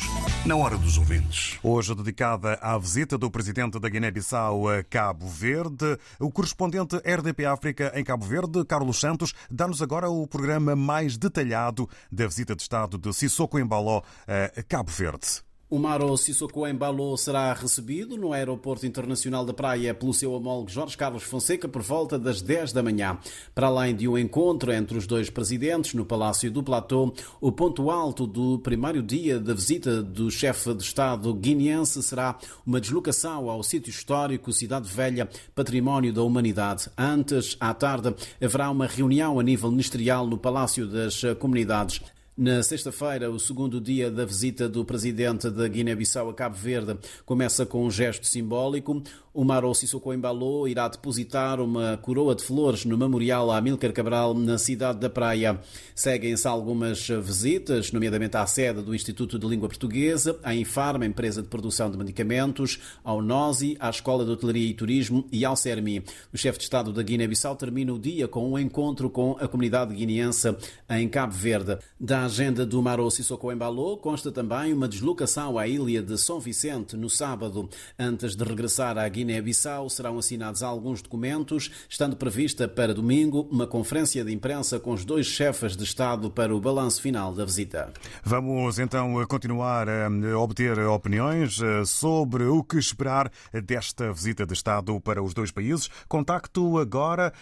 na 0.44 0.54
hora 0.54 0.76
dos 0.76 0.98
ouvintes. 0.98 1.58
Hoje 1.62 1.94
dedicada 1.94 2.58
à 2.60 2.76
visita 2.76 3.16
do 3.16 3.30
presidente 3.30 3.80
da 3.80 3.88
Guiné-Bissau 3.88 4.68
a 4.68 4.84
Cabo 4.84 5.26
Verde, 5.26 5.98
o 6.20 6.30
correspondente 6.30 6.96
RDP 6.98 7.46
África 7.46 7.90
em 7.94 8.04
Cabo 8.04 8.26
Verde, 8.26 8.64
Carlos 8.66 9.00
Santos, 9.00 9.32
dá-nos 9.50 9.80
agora 9.80 10.10
o 10.10 10.26
programa 10.26 10.76
mais 10.76 11.16
detalhado 11.16 11.88
da 12.12 12.26
visita 12.26 12.54
de 12.54 12.62
Estado 12.62 12.98
de 12.98 13.12
Sissoko 13.14 13.58
Embaló 13.58 14.02
a 14.28 14.62
Cabo 14.62 14.90
Verde. 14.90 15.42
O 15.70 15.78
Maro 15.78 16.14
Sissoko 16.18 16.66
Embalo 16.66 17.16
será 17.16 17.50
recebido 17.54 18.18
no 18.18 18.34
Aeroporto 18.34 18.84
Internacional 18.84 19.46
da 19.46 19.54
Praia 19.54 19.94
pelo 19.94 20.12
seu 20.12 20.32
homólogo 20.32 20.68
Jorge 20.68 20.94
Carlos 20.94 21.22
Fonseca 21.22 21.66
por 21.66 21.80
volta 21.80 22.18
das 22.18 22.42
10 22.42 22.74
da 22.74 22.82
manhã. 22.82 23.18
Para 23.54 23.68
além 23.68 23.96
de 23.96 24.06
um 24.06 24.18
encontro 24.18 24.70
entre 24.70 24.98
os 24.98 25.06
dois 25.06 25.30
presidentes 25.30 25.94
no 25.94 26.04
Palácio 26.04 26.50
do 26.50 26.62
Platô, 26.62 27.14
o 27.40 27.50
ponto 27.50 27.90
alto 27.90 28.26
do 28.26 28.58
primeiro 28.58 29.02
dia 29.02 29.40
da 29.40 29.54
visita 29.54 30.02
do 30.02 30.30
chefe 30.30 30.74
de 30.74 30.82
Estado 30.82 31.32
guineense 31.32 32.02
será 32.02 32.38
uma 32.66 32.78
deslocação 32.78 33.48
ao 33.48 33.62
sítio 33.62 33.88
histórico 33.88 34.52
Cidade 34.52 34.86
Velha, 34.86 35.30
Património 35.54 36.12
da 36.12 36.22
Humanidade. 36.22 36.90
Antes, 36.96 37.56
à 37.58 37.72
tarde, 37.72 38.14
haverá 38.40 38.70
uma 38.70 38.86
reunião 38.86 39.40
a 39.40 39.42
nível 39.42 39.70
ministerial 39.70 40.26
no 40.26 40.36
Palácio 40.36 40.86
das 40.86 41.22
Comunidades. 41.38 42.02
Na 42.36 42.64
sexta-feira, 42.64 43.30
o 43.30 43.38
segundo 43.38 43.80
dia 43.80 44.10
da 44.10 44.24
visita 44.24 44.68
do 44.68 44.84
presidente 44.84 45.48
da 45.48 45.68
Guiné-Bissau 45.68 46.28
a 46.28 46.34
Cabo 46.34 46.56
Verde 46.56 46.98
começa 47.24 47.64
com 47.64 47.86
um 47.86 47.90
gesto 47.92 48.26
simbólico. 48.26 49.00
O 49.32 49.44
Maro 49.44 49.74
Sissoko 49.74 50.12
Embaló 50.12 50.66
irá 50.66 50.88
depositar 50.88 51.60
uma 51.60 51.96
coroa 51.96 52.34
de 52.34 52.44
flores 52.44 52.84
no 52.84 52.98
memorial 52.98 53.50
a 53.50 53.56
Amílcar 53.58 53.92
Cabral 53.92 54.34
na 54.34 54.58
cidade 54.58 54.98
da 54.98 55.10
Praia. 55.10 55.60
Seguem-se 55.94 56.46
algumas 56.46 57.08
visitas, 57.08 57.90
nomeadamente 57.92 58.36
à 58.36 58.46
sede 58.46 58.82
do 58.82 58.94
Instituto 58.94 59.38
de 59.38 59.46
Língua 59.46 59.68
Portuguesa, 59.68 60.38
à 60.42 60.54
Infarma, 60.54 61.06
empresa 61.06 61.40
de 61.40 61.48
produção 61.48 61.90
de 61.90 61.98
medicamentos, 61.98 62.80
ao 63.02 63.22
NOSI, 63.22 63.76
à 63.78 63.90
Escola 63.90 64.24
de 64.24 64.30
Hotelaria 64.32 64.70
e 64.70 64.74
Turismo 64.74 65.26
e 65.30 65.44
ao 65.44 65.56
CERMI. 65.56 66.04
O 66.32 66.38
chefe 66.38 66.58
de 66.58 66.64
Estado 66.64 66.92
da 66.92 67.02
Guiné-Bissau 67.02 67.56
termina 67.56 67.92
o 67.92 67.98
dia 67.98 68.26
com 68.26 68.52
um 68.52 68.58
encontro 68.58 69.10
com 69.10 69.36
a 69.40 69.46
comunidade 69.46 69.94
guineense 69.94 70.54
em 70.90 71.08
Cabo 71.08 71.32
Verde. 71.32 71.78
Da 71.98 72.23
agenda 72.24 72.64
do 72.64 72.82
Maro 72.82 73.10
Sissoko 73.10 73.52
Embaló 73.52 73.96
consta 73.96 74.32
também 74.32 74.72
uma 74.72 74.88
deslocação 74.88 75.58
à 75.58 75.68
ilha 75.68 76.02
de 76.02 76.18
São 76.18 76.40
Vicente 76.40 76.96
no 76.96 77.08
sábado. 77.08 77.68
Antes 77.98 78.34
de 78.34 78.42
regressar 78.42 78.98
à 78.98 79.08
Guiné-Bissau, 79.08 79.88
serão 79.90 80.18
assinados 80.18 80.62
alguns 80.62 81.02
documentos, 81.02 81.70
estando 81.88 82.16
prevista 82.16 82.66
para 82.66 82.94
domingo 82.94 83.46
uma 83.50 83.66
conferência 83.66 84.24
de 84.24 84.32
imprensa 84.32 84.80
com 84.80 84.92
os 84.92 85.04
dois 85.04 85.26
chefes 85.26 85.76
de 85.76 85.84
Estado 85.84 86.30
para 86.30 86.54
o 86.54 86.60
balanço 86.60 87.00
final 87.00 87.32
da 87.32 87.44
visita. 87.44 87.92
Vamos 88.24 88.78
então 88.78 89.24
continuar 89.26 89.88
a 89.88 90.08
obter 90.38 90.78
opiniões 90.80 91.60
sobre 91.86 92.44
o 92.44 92.64
que 92.64 92.78
esperar 92.78 93.30
desta 93.64 94.12
visita 94.12 94.44
de 94.44 94.54
Estado 94.54 95.00
para 95.00 95.22
os 95.22 95.34
dois 95.34 95.50
países. 95.50 95.88
Contacto 96.08 96.78
agora 96.78 97.32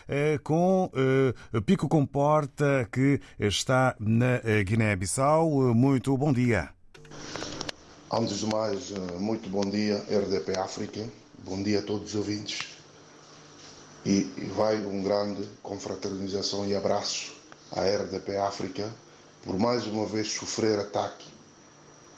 com 0.42 0.90
Pico 1.64 1.88
Comporta, 1.88 2.86
que 2.92 3.20
está 3.38 3.96
na 3.98 4.38
Guiné. 4.64 4.71
Guiné-Bissau. 4.72 5.74
Muito 5.74 6.16
bom 6.16 6.32
dia. 6.32 6.70
Antes 8.10 8.38
de 8.38 8.46
mais, 8.46 8.90
muito 9.18 9.46
bom 9.50 9.68
dia, 9.68 9.98
RDP 10.08 10.58
África. 10.58 11.06
Bom 11.44 11.62
dia 11.62 11.80
a 11.80 11.82
todos 11.82 12.08
os 12.08 12.14
ouvintes. 12.14 12.68
E 14.06 14.22
vai 14.56 14.76
um 14.86 15.02
grande 15.02 15.46
confraternização 15.62 16.66
e 16.66 16.74
abraço 16.74 17.34
à 17.70 17.82
RDP 17.82 18.38
África 18.38 18.90
por 19.42 19.58
mais 19.58 19.86
uma 19.86 20.06
vez 20.06 20.32
sofrer 20.32 20.78
ataque 20.78 21.28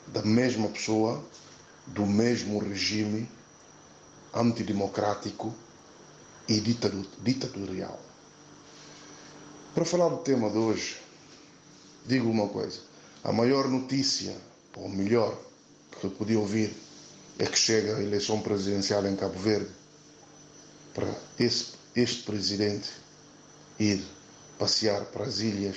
da 0.06 0.22
mesma 0.22 0.68
pessoa, 0.68 1.24
do 1.88 2.06
mesmo 2.06 2.60
regime 2.60 3.28
antidemocrático 4.32 5.52
e 6.48 6.60
ditatorial. 6.60 7.98
Para 9.74 9.84
falar 9.84 10.08
do 10.08 10.18
tema 10.18 10.48
de 10.50 10.58
hoje, 10.58 11.03
digo 12.04 12.28
uma 12.28 12.48
coisa: 12.48 12.80
a 13.22 13.32
maior 13.32 13.68
notícia, 13.68 14.36
ou 14.76 14.88
melhor, 14.88 15.38
que 16.00 16.04
eu 16.06 16.10
podia 16.10 16.38
ouvir, 16.38 16.74
é 17.38 17.46
que 17.46 17.58
chega 17.58 17.96
a 17.96 18.02
eleição 18.02 18.40
presidencial 18.40 19.06
em 19.06 19.16
Cabo 19.16 19.38
Verde 19.38 19.70
para 20.94 21.12
esse, 21.38 21.72
este 21.96 22.22
presidente 22.22 22.90
ir 23.78 24.04
passear 24.58 25.04
para 25.06 25.24
as 25.24 25.40
ilhas, 25.40 25.76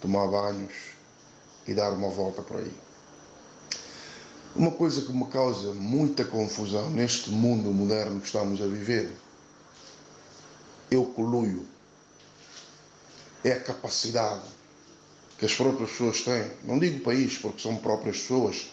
tomar 0.00 0.28
banhos 0.28 0.72
e 1.66 1.74
dar 1.74 1.92
uma 1.92 2.08
volta 2.08 2.42
por 2.42 2.58
aí. 2.58 2.72
Uma 4.54 4.70
coisa 4.70 5.02
que 5.02 5.12
me 5.12 5.26
causa 5.26 5.72
muita 5.72 6.24
confusão 6.24 6.90
neste 6.90 7.30
mundo 7.30 7.72
moderno 7.72 8.20
que 8.20 8.26
estamos 8.26 8.60
a 8.60 8.66
viver 8.66 9.10
o 10.96 11.06
coluio, 11.06 11.66
é 13.44 13.52
a 13.52 13.60
capacidade 13.60 14.42
que 15.42 15.46
as 15.46 15.56
próprias 15.56 15.90
pessoas 15.90 16.20
têm, 16.20 16.52
não 16.62 16.78
digo 16.78 17.00
país, 17.00 17.36
porque 17.36 17.60
são 17.60 17.74
próprias 17.74 18.18
pessoas, 18.18 18.70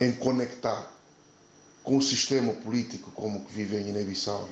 em 0.00 0.10
conectar 0.10 0.90
com 1.84 1.98
o 1.98 2.02
sistema 2.02 2.52
político 2.52 3.12
como 3.12 3.44
que 3.44 3.52
vive 3.52 3.76
em 3.76 3.84
Guiné-Bissau, 3.84 4.48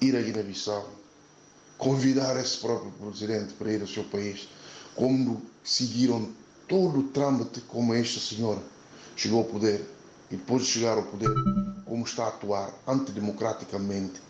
ir 0.00 0.16
a 0.16 0.20
Guiné-Bissau, 0.20 0.90
convidar 1.78 2.36
esse 2.40 2.56
próprio 2.58 2.90
presidente 2.90 3.54
para 3.54 3.72
ir 3.72 3.82
ao 3.82 3.86
seu 3.86 4.02
país, 4.02 4.48
como 4.96 5.42
seguiram 5.62 6.28
todo 6.66 6.98
o 6.98 7.08
trâmite 7.10 7.60
como 7.60 7.94
este 7.94 8.18
senhor 8.18 8.60
chegou 9.14 9.38
ao 9.38 9.44
poder 9.44 9.88
e 10.28 10.34
depois 10.34 10.64
de 10.64 10.72
chegar 10.72 10.96
ao 10.96 11.04
poder, 11.04 11.32
como 11.84 12.04
está 12.04 12.24
a 12.24 12.28
atuar 12.30 12.74
antidemocraticamente, 12.84 14.20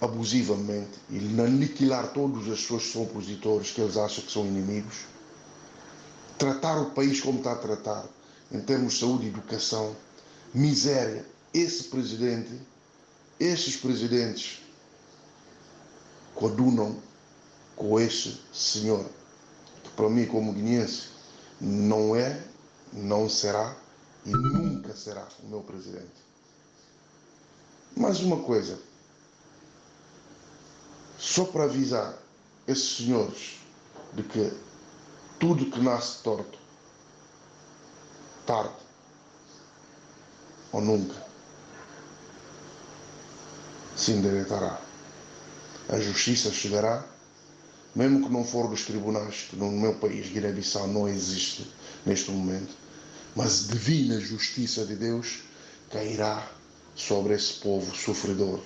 abusivamente 0.00 0.98
e 1.10 1.18
aniquilar 1.40 2.12
todos 2.12 2.48
as 2.48 2.60
pessoas 2.60 2.84
que 2.84 2.92
são 2.92 3.02
opositores, 3.02 3.70
que 3.70 3.80
eles 3.80 3.96
acham 3.96 4.24
que 4.24 4.32
são 4.32 4.46
inimigos. 4.46 5.06
Tratar 6.38 6.80
o 6.80 6.90
país 6.90 7.20
como 7.20 7.38
está 7.38 7.52
a 7.52 7.56
tratar, 7.56 8.06
em 8.52 8.60
termos 8.60 8.94
de 8.94 9.00
saúde 9.00 9.26
e 9.26 9.28
educação, 9.28 9.96
miséria. 10.54 11.26
Esse 11.52 11.84
presidente, 11.84 12.52
esses 13.40 13.76
presidentes 13.76 14.60
coadunam 16.34 16.96
com 17.74 17.98
esse 17.98 18.40
senhor. 18.52 19.04
para 19.96 20.08
mim, 20.08 20.26
como 20.26 20.52
guineense, 20.52 21.08
não 21.60 22.14
é, 22.14 22.44
não 22.92 23.28
será 23.28 23.76
e 24.24 24.30
nunca 24.30 24.94
será 24.94 25.26
o 25.42 25.48
meu 25.48 25.60
presidente. 25.60 26.28
Mais 27.96 28.20
uma 28.20 28.36
coisa, 28.44 28.78
só 31.18 31.44
para 31.44 31.64
avisar 31.64 32.16
esses 32.66 32.96
senhores 32.98 33.56
de 34.14 34.22
que 34.22 34.52
tudo 35.38 35.70
que 35.70 35.80
nasce 35.80 36.22
torto, 36.22 36.58
tarde 38.46 38.74
ou 40.72 40.80
nunca, 40.80 41.14
se 43.96 44.12
endireitará. 44.12 44.80
A 45.88 45.98
justiça 45.98 46.52
chegará, 46.52 47.04
mesmo 47.94 48.26
que 48.26 48.32
não 48.32 48.44
for 48.44 48.68
dos 48.68 48.84
tribunais, 48.84 49.46
que 49.50 49.56
no 49.56 49.70
meu 49.70 49.94
país, 49.94 50.28
Guiné-Bissau, 50.28 50.86
não 50.86 51.08
existe 51.08 51.72
neste 52.04 52.30
momento, 52.30 52.74
mas 53.34 53.66
divina 53.66 54.20
justiça 54.20 54.84
de 54.84 54.94
Deus 54.94 55.40
cairá 55.90 56.46
sobre 56.94 57.34
esse 57.34 57.54
povo 57.54 57.94
sofredor, 57.96 58.60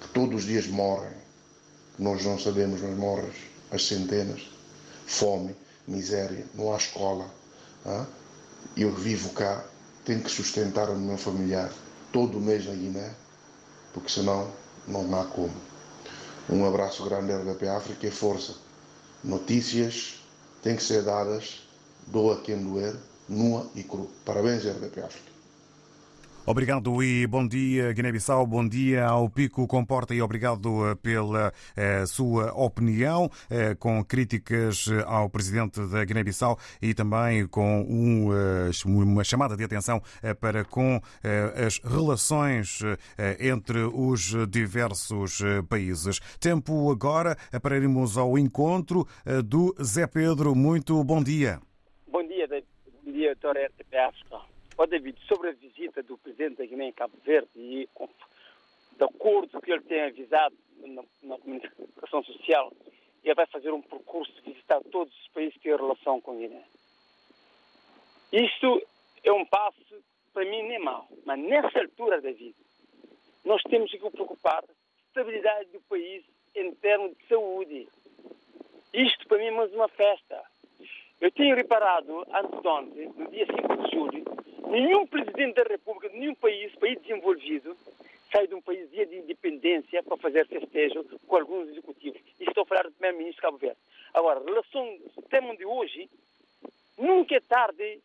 que 0.00 0.08
todos 0.08 0.42
os 0.42 0.44
dias 0.44 0.66
morrem, 0.66 1.21
nós 1.98 2.24
não 2.24 2.38
sabemos, 2.38 2.80
mas 2.80 2.96
morrem 2.96 3.30
as 3.70 3.86
centenas, 3.86 4.42
fome, 5.06 5.54
miséria, 5.86 6.46
não 6.54 6.72
há 6.72 6.76
escola. 6.76 7.26
Hein? 7.86 8.06
Eu 8.76 8.94
vivo 8.94 9.30
cá, 9.30 9.64
tenho 10.04 10.20
que 10.20 10.30
sustentar 10.30 10.88
o 10.88 10.98
meu 10.98 11.18
familiar 11.18 11.72
todo 12.12 12.40
mês 12.40 12.66
na 12.66 12.74
Guiné, 12.74 13.14
porque 13.92 14.10
senão 14.10 14.50
não 14.86 15.20
há 15.20 15.24
como. 15.24 15.54
Um 16.48 16.66
abraço 16.66 17.04
grande 17.04 17.32
RDP 17.32 17.68
África 17.68 18.06
e 18.06 18.10
força. 18.10 18.54
Notícias 19.22 20.20
têm 20.62 20.76
que 20.76 20.82
ser 20.82 21.02
dadas, 21.02 21.62
doa 22.06 22.40
quem 22.40 22.58
doer, 22.58 22.96
nua 23.28 23.70
e 23.74 23.82
cru. 23.82 24.10
Parabéns, 24.24 24.64
RDP 24.64 25.00
África. 25.00 25.31
Obrigado 26.44 27.00
e 27.04 27.24
bom 27.24 27.46
dia, 27.46 27.92
Guiné-Bissau. 27.92 28.44
Bom 28.44 28.66
dia 28.66 29.06
ao 29.06 29.30
Pico 29.30 29.64
Comporta 29.68 30.12
e 30.12 30.20
obrigado 30.20 30.90
eh, 30.90 30.96
pela 30.96 31.52
eh, 31.76 32.04
sua 32.04 32.52
opinião, 32.54 33.30
eh, 33.48 33.76
com 33.76 34.02
críticas 34.04 34.88
ao 35.06 35.30
presidente 35.30 35.80
da 35.86 36.04
Guiné-Bissau 36.04 36.58
e 36.82 36.94
também 36.94 37.46
com 37.46 37.82
um, 37.82 38.30
uma 38.84 39.22
chamada 39.22 39.56
de 39.56 39.62
atenção 39.62 40.02
para 40.40 40.64
com 40.64 41.00
as 41.64 41.78
relações 41.78 42.80
entre 43.38 43.78
os 43.84 44.34
diversos 44.48 45.40
países. 45.68 46.18
Tempo 46.40 46.90
agora 46.90 47.36
para 47.62 47.76
irmos 47.76 48.18
ao 48.18 48.36
encontro 48.36 49.06
do 49.44 49.74
Zé 49.80 50.06
Pedro. 50.08 50.56
Muito 50.56 51.02
bom 51.04 51.22
dia. 51.22 51.60
Bom 52.10 52.26
dia, 52.26 52.48
bom 52.48 53.12
dia, 53.12 53.34
doutor 53.36 53.56
RTP. 53.56 53.92
Ó 54.82 54.86
David, 54.86 55.16
sobre 55.28 55.50
a 55.50 55.52
visita 55.52 56.02
do 56.02 56.18
presidente 56.18 56.56
da 56.56 56.66
Guiné 56.66 56.88
em 56.88 56.92
Cabo 56.92 57.16
Verde 57.24 57.48
e 57.54 57.88
de 58.96 59.04
acordo 59.04 59.60
que 59.60 59.70
ele 59.70 59.82
tem 59.82 60.02
avisado 60.02 60.56
na, 60.78 61.04
na, 61.22 61.38
comunicação 61.38 62.24
social, 62.24 62.72
ele 63.22 63.34
vai 63.36 63.46
fazer 63.46 63.70
um 63.70 63.80
percurso 63.80 64.32
de 64.32 64.40
visitar 64.40 64.80
todos 64.90 65.16
os 65.16 65.28
países 65.28 65.54
que 65.54 65.60
têm 65.60 65.76
relação 65.76 66.20
com 66.20 66.32
a 66.32 66.34
Guiné. 66.34 66.64
Isto 68.32 68.82
é 69.22 69.30
um 69.30 69.46
passo, 69.46 69.78
para 70.34 70.44
mim, 70.44 70.64
nem 70.64 70.80
mau. 70.80 71.06
Mas 71.24 71.38
nessa 71.38 71.78
altura, 71.78 72.20
David, 72.20 72.56
nós 73.44 73.62
temos 73.62 73.88
que 73.88 73.98
preocupar 73.98 74.64
a 74.64 75.06
estabilidade 75.06 75.70
do 75.70 75.80
país 75.82 76.24
em 76.56 76.74
termos 76.74 77.16
de 77.16 77.28
saúde. 77.28 77.88
Isto, 78.92 79.28
para 79.28 79.38
mim, 79.38 79.44
é 79.44 79.50
mais 79.52 79.72
uma 79.72 79.86
festa. 79.86 80.42
Eu 81.22 81.30
tenho 81.30 81.54
reparado, 81.54 82.26
antes 82.34 82.60
de 82.60 82.66
ontem, 82.66 83.08
no 83.16 83.30
dia 83.30 83.46
5 83.46 83.76
de 83.76 83.90
julho, 83.94 84.24
nenhum 84.68 85.06
presidente 85.06 85.54
da 85.54 85.62
República 85.62 86.08
de 86.08 86.18
nenhum 86.18 86.34
país, 86.34 86.74
país 86.74 87.00
desenvolvido, 87.00 87.76
sai 88.32 88.48
de 88.48 88.54
um 88.56 88.60
país 88.60 88.90
dia 88.90 89.06
de 89.06 89.18
independência 89.18 90.02
para 90.02 90.16
fazer 90.16 90.44
festejo 90.48 91.04
com 91.28 91.36
alguns 91.36 91.68
executivos. 91.68 92.20
E 92.40 92.42
estou 92.42 92.64
a 92.64 92.66
falar 92.66 92.82
do 92.82 92.90
primeiro-ministro 92.94 93.36
de 93.36 93.40
Cabo 93.40 93.56
Verde. 93.56 93.78
Agora, 94.12 94.42
relação 94.44 94.98
ao 95.16 95.22
tema 95.28 95.56
de 95.56 95.64
hoje, 95.64 96.10
nunca 96.98 97.36
é 97.36 97.40
tarde 97.40 98.00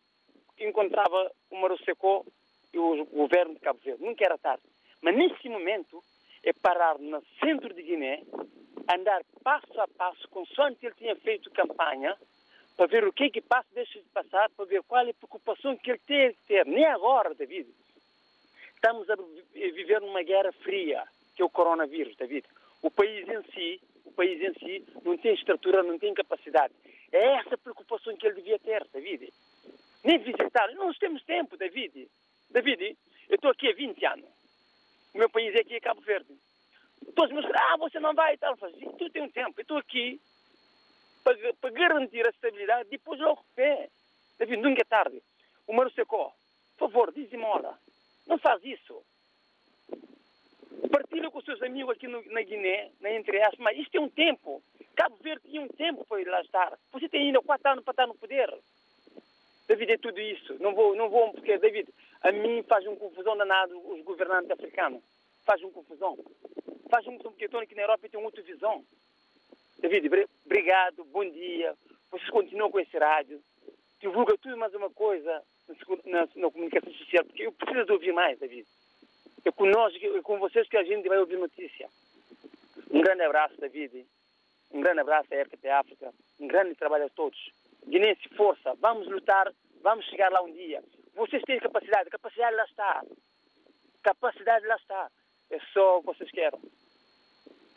encontrava 0.60 1.32
o 1.50 1.56
Marocecó 1.56 2.24
e 2.72 2.78
o 2.78 3.04
governo 3.06 3.54
de 3.54 3.60
Cabo 3.60 3.80
Verde. 3.82 4.00
Nunca 4.00 4.24
era 4.24 4.38
tarde. 4.38 4.62
Mas 5.02 5.16
nesse 5.16 5.48
momento 5.48 6.00
é 6.44 6.52
parar 6.52 6.96
no 7.00 7.20
centro 7.42 7.74
de 7.74 7.82
Guiné, 7.82 8.22
andar 8.88 9.22
passo 9.42 9.80
a 9.80 9.88
passo, 9.88 10.28
consoante 10.28 10.86
ele 10.86 10.94
tinha 10.94 11.16
feito 11.16 11.50
campanha, 11.50 12.16
para 12.78 12.86
ver 12.86 13.04
o 13.04 13.12
que 13.12 13.24
é 13.24 13.30
que 13.30 13.40
passa, 13.40 13.66
deixa 13.74 13.98
de 13.98 14.08
passar, 14.10 14.48
para 14.50 14.64
ver 14.64 14.84
qual 14.84 15.04
é 15.04 15.10
a 15.10 15.14
preocupação 15.14 15.76
que 15.76 15.90
ele 15.90 15.98
tem 16.06 16.32
que 16.32 16.38
ter. 16.46 16.64
Nem 16.64 16.84
agora, 16.84 17.34
David. 17.34 17.68
Estamos 18.72 19.10
a 19.10 19.16
viver 19.16 20.00
numa 20.00 20.22
guerra 20.22 20.52
fria, 20.62 21.02
que 21.34 21.42
é 21.42 21.44
o 21.44 21.50
coronavírus, 21.50 22.14
David. 22.16 22.46
O 22.80 22.88
país 22.88 23.28
em 23.28 23.42
si, 23.52 23.82
o 24.04 24.12
país 24.12 24.40
em 24.40 24.54
si, 24.60 24.86
não 25.04 25.18
tem 25.18 25.34
estrutura, 25.34 25.82
não 25.82 25.98
tem 25.98 26.14
capacidade. 26.14 26.72
É 27.10 27.38
essa 27.38 27.56
a 27.56 27.58
preocupação 27.58 28.16
que 28.16 28.24
ele 28.24 28.36
devia 28.36 28.60
ter, 28.60 28.86
David. 28.92 29.28
Nem 30.04 30.18
visitar. 30.18 30.72
Nós 30.74 30.96
temos 30.98 31.24
tempo, 31.24 31.56
David. 31.56 32.08
David, 32.48 32.96
eu 33.28 33.34
estou 33.34 33.50
aqui 33.50 33.70
há 33.70 33.74
20 33.74 34.06
anos. 34.06 34.30
O 35.12 35.18
meu 35.18 35.28
país 35.28 35.52
é 35.56 35.62
aqui, 35.62 35.74
é 35.74 35.80
Cabo 35.80 36.00
Verde. 36.02 36.32
Todos 37.16 37.34
me 37.34 37.40
dizem, 37.40 37.56
ah, 37.56 37.76
você 37.76 37.98
não 37.98 38.14
vai 38.14 38.34
e 38.34 38.38
tal. 38.38 38.56
Eu 38.62 38.92
tu 38.92 39.10
tem 39.10 39.22
um 39.22 39.30
tempo. 39.30 39.54
Eu 39.58 39.62
estou 39.62 39.78
aqui 39.78 40.20
para, 41.22 41.54
para 41.54 41.70
garantir 41.70 42.26
a 42.26 42.30
estabilidade, 42.30 42.88
depois 42.90 43.20
logo 43.20 43.44
pé. 43.54 43.88
David, 44.38 44.62
nunca 44.62 44.82
é 44.82 44.84
tarde. 44.84 45.22
O 45.66 45.72
Mano 45.72 45.90
Secó, 45.90 46.32
por 46.76 46.90
favor, 46.90 47.12
diz-me 47.12 47.42
hora. 47.42 47.74
Não 48.26 48.38
faz 48.38 48.62
isso. 48.64 49.02
Partilha 50.90 51.30
com 51.30 51.38
os 51.38 51.44
seus 51.44 51.60
amigos 51.62 51.96
aqui 51.96 52.06
no, 52.06 52.22
na 52.30 52.42
Guiné, 52.42 52.90
na 53.00 53.10
entre 53.10 53.42
aspas, 53.42 53.58
mas 53.58 53.78
isto 53.78 53.96
é 53.96 54.00
um 54.00 54.08
tempo. 54.08 54.62
Cabo 54.94 55.16
Verde 55.20 55.48
tinha 55.48 55.60
um 55.60 55.68
tempo 55.68 56.04
para 56.04 56.20
ir 56.20 56.28
lá 56.28 56.40
estar. 56.40 56.78
Você 56.92 57.08
tem 57.08 57.26
ainda 57.26 57.40
quatro 57.42 57.70
anos 57.70 57.84
para 57.84 57.92
estar 57.92 58.06
no 58.06 58.14
poder. 58.14 58.52
David, 59.66 59.92
é 59.92 59.98
tudo 59.98 60.20
isso. 60.20 60.56
Não 60.60 60.74
vou, 60.74 60.96
não 60.96 61.08
vou, 61.10 61.32
porque, 61.32 61.58
David, 61.58 61.88
a 62.22 62.32
mim 62.32 62.62
faz 62.62 62.86
uma 62.86 62.96
confusão 62.96 63.36
danado 63.36 63.76
os 63.92 64.02
governantes 64.02 64.50
africanos. 64.50 65.02
Faz 65.44 65.62
uma 65.62 65.72
confusão. 65.72 66.18
Faz 66.88 67.06
uma 67.06 67.12
confusão, 67.12 67.32
porque 67.32 67.44
eu 67.44 67.48
estou 67.48 67.60
aqui 67.60 67.74
na 67.74 67.82
Europa 67.82 68.06
e 68.06 68.08
tenho 68.08 68.24
outra 68.24 68.42
visão. 68.42 68.84
David, 69.78 70.10
obrigado, 70.44 71.04
bom 71.04 71.24
dia. 71.30 71.74
Vocês 72.10 72.28
continuam 72.30 72.70
com 72.70 72.80
esse 72.80 72.98
rádio. 72.98 73.40
Divulga 74.00 74.36
tudo 74.38 74.56
mais 74.56 74.74
uma 74.74 74.90
coisa 74.90 75.42
na, 75.68 75.76
na, 76.04 76.28
na 76.34 76.50
comunicação 76.50 76.92
social, 76.94 77.24
porque 77.24 77.46
eu 77.46 77.52
preciso 77.52 77.84
de 77.84 77.92
ouvir 77.92 78.12
mais, 78.12 78.38
David. 78.38 78.66
É 79.44 79.52
com 79.52 79.66
nós, 79.66 79.94
é 79.94 80.22
com 80.22 80.38
vocês 80.38 80.68
que 80.68 80.76
a 80.76 80.82
gente 80.82 81.08
vai 81.08 81.18
ouvir 81.18 81.38
notícia. 81.38 81.88
Um 82.90 83.00
grande 83.00 83.22
abraço, 83.22 83.54
David. 83.60 84.04
Um 84.72 84.80
grande 84.80 85.00
abraço 85.00 85.32
à 85.32 85.42
RTP 85.42 85.68
África. 85.68 86.12
Um 86.40 86.48
grande 86.48 86.74
trabalho 86.74 87.06
a 87.06 87.10
todos. 87.10 87.38
Guinense, 87.86 88.28
força. 88.30 88.74
Vamos 88.80 89.06
lutar. 89.08 89.52
Vamos 89.80 90.04
chegar 90.06 90.32
lá 90.32 90.42
um 90.42 90.52
dia. 90.52 90.82
Vocês 91.14 91.42
têm 91.44 91.60
capacidade. 91.60 92.10
Capacidade 92.10 92.56
lá 92.56 92.64
está. 92.64 93.04
Capacidade 94.02 94.66
lá 94.66 94.76
está. 94.76 95.10
É 95.50 95.58
só 95.72 95.98
o 95.98 96.00
que 96.00 96.06
vocês 96.06 96.30
querem. 96.32 96.60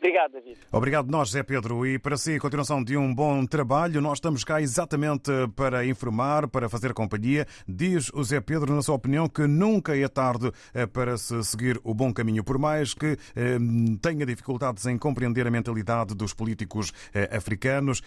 Obrigado, 0.02 0.32
David. 0.32 0.58
Obrigado 0.72 1.10
nós, 1.12 1.30
Zé 1.30 1.44
Pedro. 1.44 1.86
E 1.86 1.96
para 1.96 2.16
si, 2.16 2.34
a 2.34 2.40
continuação 2.40 2.82
de 2.82 2.96
um 2.96 3.14
bom 3.14 3.46
trabalho, 3.46 4.00
nós 4.00 4.14
estamos 4.14 4.42
cá 4.42 4.60
exatamente 4.60 5.30
para 5.54 5.86
informar, 5.86 6.48
para 6.48 6.68
fazer 6.68 6.92
companhia. 6.92 7.46
Diz 7.68 8.10
o 8.12 8.24
Zé 8.24 8.40
Pedro, 8.40 8.74
na 8.74 8.82
sua 8.82 8.96
opinião, 8.96 9.28
que 9.28 9.46
nunca 9.46 9.96
é 9.96 10.08
tarde 10.08 10.50
eh, 10.74 10.86
para 10.86 11.16
se 11.16 11.40
seguir 11.44 11.80
o 11.84 11.94
bom 11.94 12.12
caminho, 12.12 12.42
por 12.42 12.58
mais 12.58 12.94
que 12.94 13.16
eh, 13.36 13.58
tenha 14.00 14.26
dificuldades 14.26 14.84
em 14.86 14.98
compreender 14.98 15.46
a 15.46 15.52
mentalidade 15.52 16.16
dos 16.16 16.34
políticos 16.34 16.92
eh, 17.14 17.30
africanos. 17.36 18.02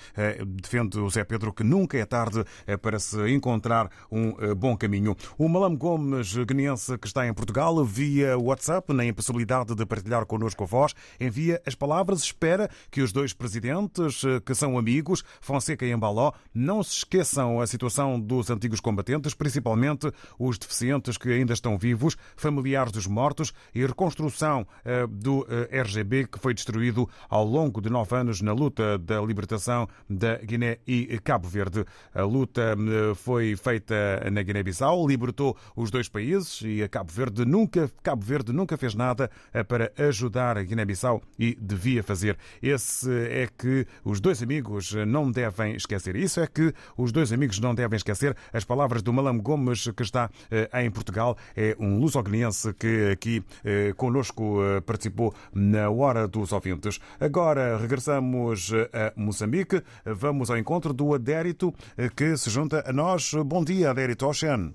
Defende 0.45 0.99
o 0.99 1.09
Zé 1.09 1.23
Pedro 1.23 1.53
que 1.53 1.63
nunca 1.63 1.97
é 1.97 2.05
tarde 2.05 2.43
para 2.81 2.99
se 2.99 3.17
encontrar 3.29 3.89
um 4.11 4.33
bom 4.55 4.75
caminho. 4.75 5.15
O 5.37 5.47
Malam 5.47 5.77
Gomes, 5.77 6.35
guineense 6.35 6.97
que 6.97 7.07
está 7.07 7.25
em 7.25 7.33
Portugal, 7.33 7.85
via 7.85 8.37
WhatsApp, 8.37 8.91
na 8.91 9.05
impossibilidade 9.05 9.73
de 9.73 9.85
partilhar 9.85 10.25
connosco 10.25 10.63
a 10.63 10.67
voz, 10.67 10.93
envia 11.19 11.61
as 11.65 11.75
palavras, 11.85 12.23
espera 12.23 12.67
que 12.89 12.99
os 12.99 13.11
dois 13.11 13.31
presidentes, 13.31 14.23
eh, 14.23 14.39
que 14.39 14.55
são 14.55 14.75
amigos, 14.75 15.23
Fonseca 15.39 15.85
e 15.85 15.91
Embaló, 15.91 16.31
não 16.51 16.81
se 16.81 16.97
esqueçam 16.97 17.61
a 17.61 17.67
situação 17.67 18.19
dos 18.19 18.49
antigos 18.49 18.79
combatentes, 18.79 19.35
principalmente 19.35 20.11
os 20.39 20.57
deficientes 20.57 21.15
que 21.15 21.29
ainda 21.29 21.53
estão 21.53 21.77
vivos, 21.77 22.17
familiares 22.35 22.91
dos 22.91 23.05
mortos 23.05 23.53
e 23.75 23.85
reconstrução 23.85 24.65
eh, 24.83 25.05
do 25.07 25.45
eh, 25.47 25.79
RGB 25.79 26.25
que 26.25 26.39
foi 26.39 26.55
destruído 26.55 27.07
ao 27.29 27.45
longo 27.45 27.79
de 27.79 27.89
nove 27.91 28.15
anos 28.15 28.41
na 28.41 28.51
luta 28.51 28.97
da 28.97 29.21
libertação 29.21 29.87
da 30.09 30.37
Guiné 30.37 30.79
e 30.87 31.19
Cabo 31.23 31.47
Verde. 31.47 31.85
A 32.15 32.23
luta 32.23 32.75
foi 33.15 33.55
feita 33.55 33.95
na 34.31 34.41
Guiné-Bissau, 34.41 35.07
libertou 35.07 35.55
os 35.75 35.91
dois 35.91 36.09
países 36.09 36.61
e 36.63 36.87
Cabo 36.87 37.11
Verde 37.11 37.45
nunca, 37.45 37.91
Cabo 38.01 38.23
Verde 38.25 38.51
nunca 38.51 38.75
fez 38.75 38.95
nada 38.95 39.29
para 39.67 39.91
ajudar 39.97 40.57
a 40.57 40.63
Guiné-Bissau 40.63 41.21
e 41.37 41.55
devia 41.65 42.03
fazer. 42.03 42.37
Esse 42.61 43.09
é 43.09 43.47
que 43.57 43.85
os 44.03 44.19
dois 44.19 44.41
amigos 44.41 44.93
não 45.07 45.29
devem 45.31 45.75
esquecer. 45.75 46.15
Isso 46.15 46.39
é 46.39 46.47
que 46.47 46.73
os 46.97 47.11
dois 47.11 47.33
amigos 47.33 47.59
não 47.59 47.75
devem 47.75 47.97
esquecer 47.97 48.35
as 48.53 48.63
palavras 48.63 49.01
do 49.01 49.11
Malam 49.11 49.39
Gomes, 49.39 49.89
que 49.95 50.03
está 50.03 50.29
em 50.73 50.89
Portugal. 50.91 51.37
É 51.55 51.75
um 51.79 51.99
lusoguinense 51.99 52.73
que 52.73 53.09
aqui 53.11 53.43
conosco 53.97 54.59
participou 54.85 55.33
na 55.53 55.89
Hora 55.89 56.27
dos 56.27 56.51
Ouvintes. 56.51 56.99
Agora 57.19 57.77
regressamos 57.77 58.71
a 58.93 59.13
Moçambique. 59.19 59.81
Vamos 60.05 60.49
ao 60.49 60.57
encontro 60.57 60.93
do 60.93 61.13
Adérito, 61.13 61.73
que 62.15 62.37
se 62.37 62.49
junta 62.49 62.83
a 62.87 62.93
nós. 62.93 63.33
Bom 63.45 63.63
dia, 63.63 63.89
Adérito 63.89 64.27
Ocean. 64.27 64.73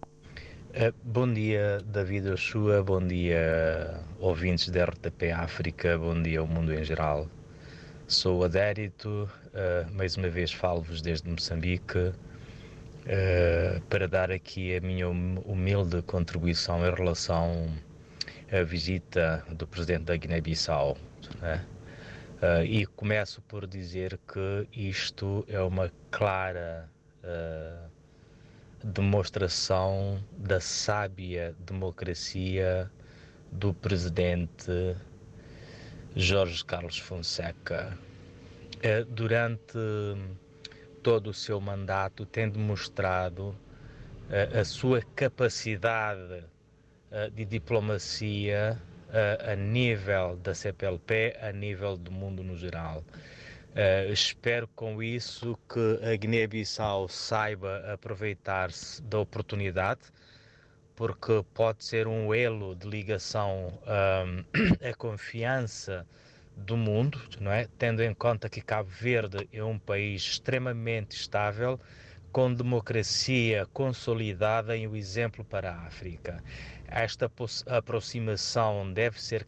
Uh, 0.70 0.94
bom 1.02 1.32
dia, 1.32 1.80
David 1.84 2.28
Oshua, 2.28 2.80
bom 2.80 3.04
dia, 3.04 4.00
ouvintes 4.20 4.68
da 4.68 4.84
RTP 4.84 5.32
África, 5.34 5.98
bom 5.98 6.22
dia 6.22 6.38
ao 6.38 6.46
mundo 6.46 6.72
em 6.72 6.84
geral. 6.84 7.28
Sou 8.06 8.44
Adérito, 8.44 9.28
uh, 9.46 9.92
mais 9.92 10.16
uma 10.16 10.28
vez 10.28 10.52
falo-vos 10.52 11.02
desde 11.02 11.28
Moçambique 11.28 11.98
uh, 11.98 12.12
para 13.88 14.06
dar 14.06 14.30
aqui 14.30 14.76
a 14.76 14.80
minha 14.80 15.08
hum, 15.08 15.42
humilde 15.44 16.02
contribuição 16.02 16.86
em 16.86 16.94
relação 16.94 17.66
à 18.52 18.62
visita 18.62 19.44
do 19.50 19.66
presidente 19.66 20.04
da 20.04 20.16
Guiné-Bissau. 20.16 20.96
Né? 21.40 21.66
e 22.64 22.86
começo 22.86 23.42
por 23.42 23.66
dizer 23.66 24.18
que 24.32 24.68
isto 24.72 25.44
é 25.48 25.60
uma 25.60 25.90
clara 26.12 26.88
demonstração 28.84 30.22
da 30.38 30.60
sábia 30.60 31.54
democracia 31.60 32.90
do 33.52 33.74
presidente 33.74 34.96
Jorge 36.16 36.64
Carlos 36.64 36.98
Fonseca. 36.98 37.96
Eh, 38.82 39.04
durante 39.04 39.76
todo 41.02 41.28
o 41.30 41.34
seu 41.34 41.60
mandato, 41.60 42.24
tem 42.24 42.48
demonstrado 42.48 43.54
eh, 44.30 44.60
a 44.60 44.64
sua 44.64 45.02
capacidade 45.14 46.44
eh, 47.10 47.30
de 47.30 47.44
diplomacia 47.44 48.80
a 49.44 49.56
nível 49.56 50.36
da 50.36 50.54
CPLP, 50.54 51.36
a 51.42 51.50
nível 51.50 51.96
do 51.96 52.12
mundo 52.12 52.44
no 52.44 52.56
geral. 52.56 53.02
Uh, 53.70 54.12
espero 54.12 54.66
com 54.74 55.00
isso 55.00 55.56
que 55.72 56.00
a 56.04 56.16
Guiné-Bissau 56.16 57.08
saiba 57.08 57.78
aproveitar-se 57.92 59.00
da 59.02 59.20
oportunidade, 59.20 60.00
porque 60.96 61.44
pode 61.54 61.84
ser 61.84 62.08
um 62.08 62.34
elo 62.34 62.74
de 62.74 62.88
ligação 62.88 63.78
à 64.82 64.94
confiança 64.96 66.04
do 66.56 66.76
mundo, 66.76 67.20
não 67.40 67.52
é? 67.52 67.68
Tendo 67.78 68.02
em 68.02 68.12
conta 68.12 68.48
que 68.48 68.60
Cabo 68.60 68.90
Verde 68.90 69.48
é 69.52 69.62
um 69.62 69.78
país 69.78 70.22
extremamente 70.22 71.16
estável, 71.16 71.78
com 72.32 72.52
democracia 72.52 73.66
consolidada 73.72 74.76
e 74.76 74.86
um 74.86 74.94
exemplo 74.94 75.44
para 75.44 75.72
a 75.72 75.86
África. 75.86 76.42
Esta 76.86 77.30
aproximação 77.66 78.92
deve 78.92 79.20
ser 79.20 79.46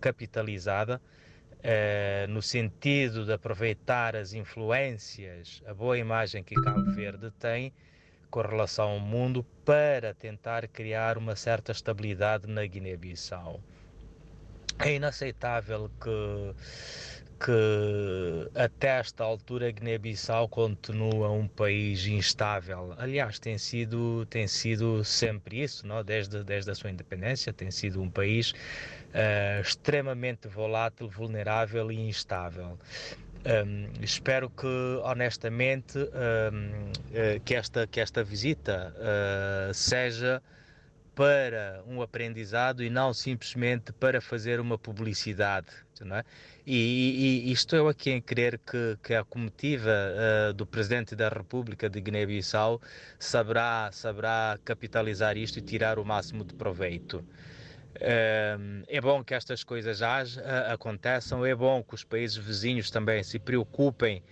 capitalizada 0.00 1.00
Uh, 1.64 2.26
no 2.28 2.42
sentido 2.42 3.24
de 3.24 3.32
aproveitar 3.32 4.16
as 4.16 4.32
influências, 4.32 5.62
a 5.64 5.72
boa 5.72 5.96
imagem 5.96 6.42
que 6.42 6.56
Cabo 6.56 6.90
Verde 6.90 7.30
tem 7.38 7.72
com 8.30 8.40
relação 8.40 8.90
ao 8.90 8.98
mundo 8.98 9.46
para 9.64 10.12
tentar 10.12 10.66
criar 10.66 11.16
uma 11.16 11.36
certa 11.36 11.70
estabilidade 11.70 12.48
na 12.48 12.66
Guiné-Bissau. 12.66 13.60
É 14.80 14.94
inaceitável 14.94 15.88
que 16.00 16.54
que 17.44 18.48
até 18.54 19.00
esta 19.00 19.24
altura 19.24 19.72
Guiné-Bissau 19.72 20.48
continua 20.48 21.28
um 21.30 21.48
país 21.48 22.06
instável. 22.06 22.94
Aliás, 22.96 23.40
tem 23.40 23.58
sido, 23.58 24.24
tem 24.26 24.46
sido 24.46 25.04
sempre 25.04 25.60
isso, 25.60 25.84
não? 25.84 26.04
Desde, 26.04 26.44
desde 26.44 26.70
a 26.70 26.74
sua 26.74 26.90
independência, 26.90 27.52
tem 27.52 27.68
sido 27.70 28.00
um 28.00 28.08
país 28.08 28.54
uh, 29.12 29.60
extremamente 29.60 30.48
volátil, 30.48 31.08
vulnerável 31.08 31.90
e 31.92 32.08
instável. 32.08 32.78
Um, 33.44 33.88
espero 34.00 34.48
que, 34.48 34.66
honestamente, 35.02 35.98
um, 35.98 36.92
eh, 37.12 37.40
que, 37.44 37.56
esta, 37.56 37.88
que 37.88 37.98
esta 37.98 38.22
visita 38.22 38.94
uh, 38.96 39.74
seja 39.74 40.40
para 41.12 41.82
um 41.86 42.00
aprendizado 42.00 42.84
e 42.84 42.88
não 42.88 43.12
simplesmente 43.12 43.92
para 43.92 44.20
fazer 44.20 44.60
uma 44.60 44.78
publicidade. 44.78 45.66
Não 46.00 46.16
é? 46.16 46.24
e, 46.66 47.44
e, 47.44 47.48
e 47.48 47.52
estou 47.52 47.88
aqui 47.88 48.10
em 48.10 48.20
crer 48.20 48.58
que, 48.58 48.98
que 49.02 49.14
a 49.14 49.24
comitiva 49.24 49.90
uh, 49.90 50.52
do 50.52 50.66
Presidente 50.66 51.14
da 51.14 51.28
República 51.28 51.88
de 51.88 52.00
Guiné-Bissau 52.00 52.80
saberá, 53.18 53.90
saberá 53.92 54.58
capitalizar 54.64 55.36
isto 55.36 55.58
e 55.58 55.62
tirar 55.62 55.98
o 55.98 56.04
máximo 56.04 56.44
de 56.44 56.54
proveito. 56.54 57.24
É 58.00 59.00
bom 59.00 59.22
que 59.22 59.34
estas 59.34 59.62
coisas 59.62 60.00
aconteçam, 60.68 61.44
é 61.44 61.54
bom 61.54 61.82
que 61.82 61.94
os 61.94 62.04
países 62.04 62.36
vizinhos 62.36 62.90
também 62.90 63.22
se 63.22 63.38
preocupem 63.38 64.22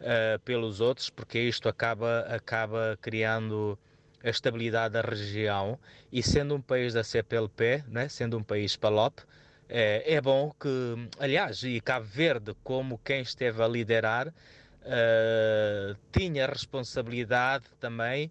uh, 0.00 0.38
pelos 0.40 0.80
outros, 0.80 1.10
porque 1.10 1.38
isto 1.38 1.68
acaba, 1.68 2.20
acaba 2.28 2.98
criando 3.00 3.78
a 4.22 4.30
estabilidade 4.30 4.94
da 4.94 5.00
região. 5.00 5.78
E 6.12 6.22
sendo 6.22 6.54
um 6.54 6.60
país 6.60 6.94
da 6.94 7.02
CPLP, 7.02 7.84
né, 7.88 8.08
sendo 8.08 8.38
um 8.38 8.42
país 8.42 8.76
PALOP, 8.76 9.20
é, 9.68 10.14
é 10.14 10.20
bom 10.20 10.52
que, 10.60 11.08
aliás, 11.18 11.62
e 11.62 11.80
Cabo 11.80 12.06
Verde, 12.06 12.54
como 12.62 12.98
quem 12.98 13.22
esteve 13.22 13.62
a 13.62 13.68
liderar, 13.68 14.28
uh, 14.28 15.96
tinha 16.12 16.46
responsabilidade 16.46 17.64
também 17.80 18.30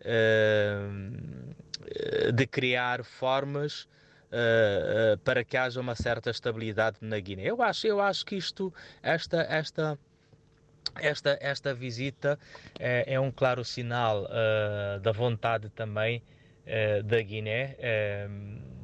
uh, 0.00 1.12
de 2.32 2.46
criar 2.46 3.04
formas 3.04 3.88
uh, 4.32 5.18
para 5.18 5.44
que 5.44 5.56
haja 5.56 5.80
uma 5.80 5.94
certa 5.94 6.30
estabilidade 6.30 6.96
na 7.00 7.18
Guiné. 7.20 7.44
Eu 7.44 7.62
acho, 7.62 7.86
eu 7.86 8.00
acho 8.00 8.24
que 8.24 8.36
isto, 8.36 8.72
esta, 9.02 9.42
esta 9.42 9.98
esta, 11.00 11.38
esta 11.40 11.72
visita 11.72 12.38
é, 12.78 13.14
é 13.14 13.20
um 13.20 13.30
claro 13.30 13.64
sinal 13.64 14.24
uh, 14.24 15.00
da 15.00 15.12
vontade 15.12 15.68
também 15.70 16.22
uh, 16.66 17.02
da 17.02 17.20
Guiné 17.22 17.76
uh, 17.78 18.82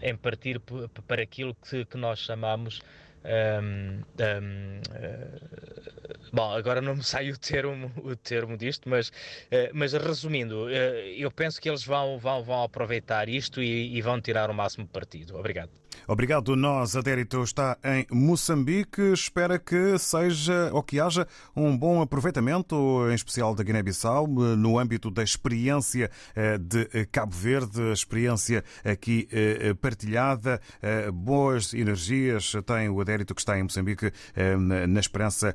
em 0.00 0.16
partir 0.16 0.60
para 1.06 1.22
aquilo 1.22 1.54
que, 1.54 1.84
que 1.84 1.96
nós 1.96 2.18
chamamos 2.18 2.80
um, 3.24 4.02
um, 4.20 4.80
uh, 4.80 6.30
bom, 6.32 6.52
agora 6.52 6.80
não 6.80 6.96
me 6.96 7.04
sai 7.04 7.30
o 7.30 7.38
termo, 7.38 7.92
o 8.04 8.16
termo 8.16 8.56
disto, 8.56 8.88
mas, 8.88 9.08
uh, 9.08 9.70
mas 9.72 9.92
resumindo, 9.92 10.64
uh, 10.66 10.68
eu 10.68 11.30
penso 11.30 11.60
que 11.60 11.68
eles 11.68 11.84
vão, 11.84 12.18
vão, 12.18 12.42
vão 12.42 12.62
aproveitar 12.62 13.28
isto 13.28 13.62
e, 13.62 13.96
e 13.96 14.02
vão 14.02 14.20
tirar 14.20 14.50
o 14.50 14.54
máximo 14.54 14.86
partido. 14.88 15.36
Obrigado. 15.36 15.81
Obrigado. 16.06 16.56
Nós, 16.56 16.96
Adérito, 16.96 17.42
está 17.42 17.78
em 17.84 18.06
Moçambique. 18.10 19.12
Espera 19.12 19.58
que 19.58 19.96
seja 19.98 20.70
ou 20.72 20.82
que 20.82 20.98
haja 20.98 21.26
um 21.54 21.76
bom 21.76 22.02
aproveitamento, 22.02 22.76
em 23.10 23.14
especial 23.14 23.54
da 23.54 23.62
Guiné-Bissau, 23.62 24.26
no 24.26 24.78
âmbito 24.78 25.10
da 25.10 25.22
experiência 25.22 26.10
eh, 26.34 26.58
de 26.58 27.06
Cabo 27.12 27.34
Verde, 27.34 27.92
experiência 27.92 28.64
aqui 28.84 29.28
eh, 29.30 29.74
partilhada. 29.74 30.60
Eh, 30.80 31.10
boas 31.10 31.72
energias 31.72 32.52
tem 32.66 32.88
o 32.88 33.00
Adérito 33.00 33.34
que 33.34 33.40
está 33.40 33.58
em 33.58 33.62
Moçambique 33.62 34.12
na 34.58 35.00
esperança 35.00 35.54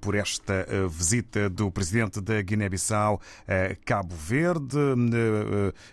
por 0.00 0.14
esta 0.14 0.66
visita 0.88 1.48
do 1.48 1.70
presidente 1.70 2.20
da 2.20 2.40
Guiné-Bissau 2.42 3.20
a 3.46 3.74
Cabo 3.84 4.14
Verde. 4.14 4.78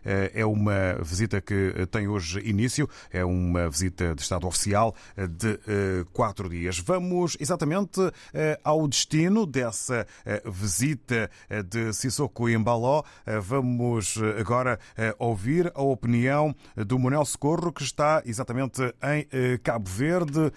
É 0.03 0.45
uma 0.45 0.95
visita 1.01 1.41
que 1.41 1.88
tem 1.91 2.08
hoje 2.08 2.39
início, 2.39 2.89
é 3.12 3.23
uma 3.23 3.69
visita 3.69 3.83
visita 3.84 4.15
de 4.15 4.22
Estado 4.22 4.48
oficial 4.48 4.93
eh, 5.17 5.28
de 5.28 5.54
eh, 5.67 6.04
quatro 6.13 6.48
dias. 6.48 6.80
Vamos 6.80 7.38
exatamente 7.39 8.00
eh, 8.34 8.58
ao 8.63 8.88
destino 8.88 9.46
dessa 9.46 10.06
visita 10.46 11.30
de 11.69 11.93
Sissoko 11.93 12.50
Embaló. 12.50 13.04
Vamos 13.41 14.17
agora 14.39 14.80
ouvir 15.19 15.72
a 15.76 15.82
opinião 15.82 16.54
do 16.76 16.98
Manuel 16.98 17.26
Socorro, 17.26 17.72
que 17.72 17.84
está 17.84 18.22
exatamente 18.26 18.82
em 19.04 19.58
Cabo 19.60 19.89
Verde. 19.89 20.52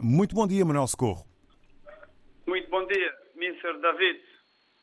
Muito 0.00 0.34
bom 0.34 0.46
dia, 0.46 0.64
Manuel 0.64 0.86
Socorro. 0.86 1.24
Muito 2.46 2.68
bom 2.70 2.86
dia, 2.86 3.14
Mr. 3.36 3.80
David, 3.80 4.20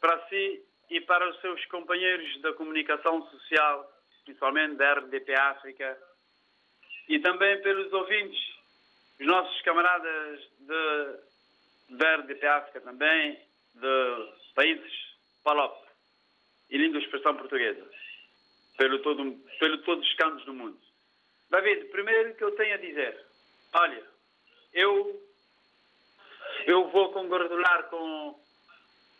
para 0.02 0.28
si 0.28 0.62
e 0.90 1.02
para 1.02 1.30
os 1.30 1.40
seus 1.42 1.64
companheiros 1.68 2.42
da 2.42 2.54
comunicação 2.54 3.22
social, 3.30 3.92
principalmente 4.26 4.76
da 4.76 4.94
RDP 4.94 5.34
África, 5.34 5.98
e 7.08 7.20
também 7.20 7.62
pelos 7.62 7.92
ouvintes, 7.94 8.40
os 9.20 9.26
nossos 9.26 9.62
camaradas 9.62 10.40
de 10.60 11.96
Verde 11.98 12.34
de 12.36 12.46
África 12.46 12.82
também, 12.82 13.40
de 13.76 14.54
países 14.54 14.94
PALOP 15.44 15.86
e 16.70 16.78
língua 16.78 17.00
expressão 17.00 17.36
portuguesa, 17.36 17.86
pelo, 18.78 19.00
todo, 19.00 19.40
pelo 19.60 19.78
todos 19.84 20.06
os 20.06 20.16
cantos 20.16 20.46
do 20.46 20.54
mundo. 20.54 20.80
David, 21.50 21.86
primeiro 21.86 22.36
que 22.36 22.44
eu 22.44 22.56
tenho 22.56 22.74
a 22.74 22.78
dizer, 22.78 23.26
olha, 23.74 24.04
eu 24.74 25.22
Eu 26.68 26.90
vou 26.90 27.12
congratular 27.12 27.90
com, 27.90 28.40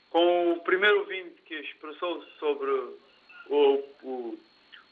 com 0.10 0.54
o 0.54 0.64
primeiro 0.64 1.00
ouvinte 1.00 1.42
que 1.44 1.56
expressou 1.56 2.24
sobre 2.40 2.72
o, 3.50 3.84
o, 4.04 4.40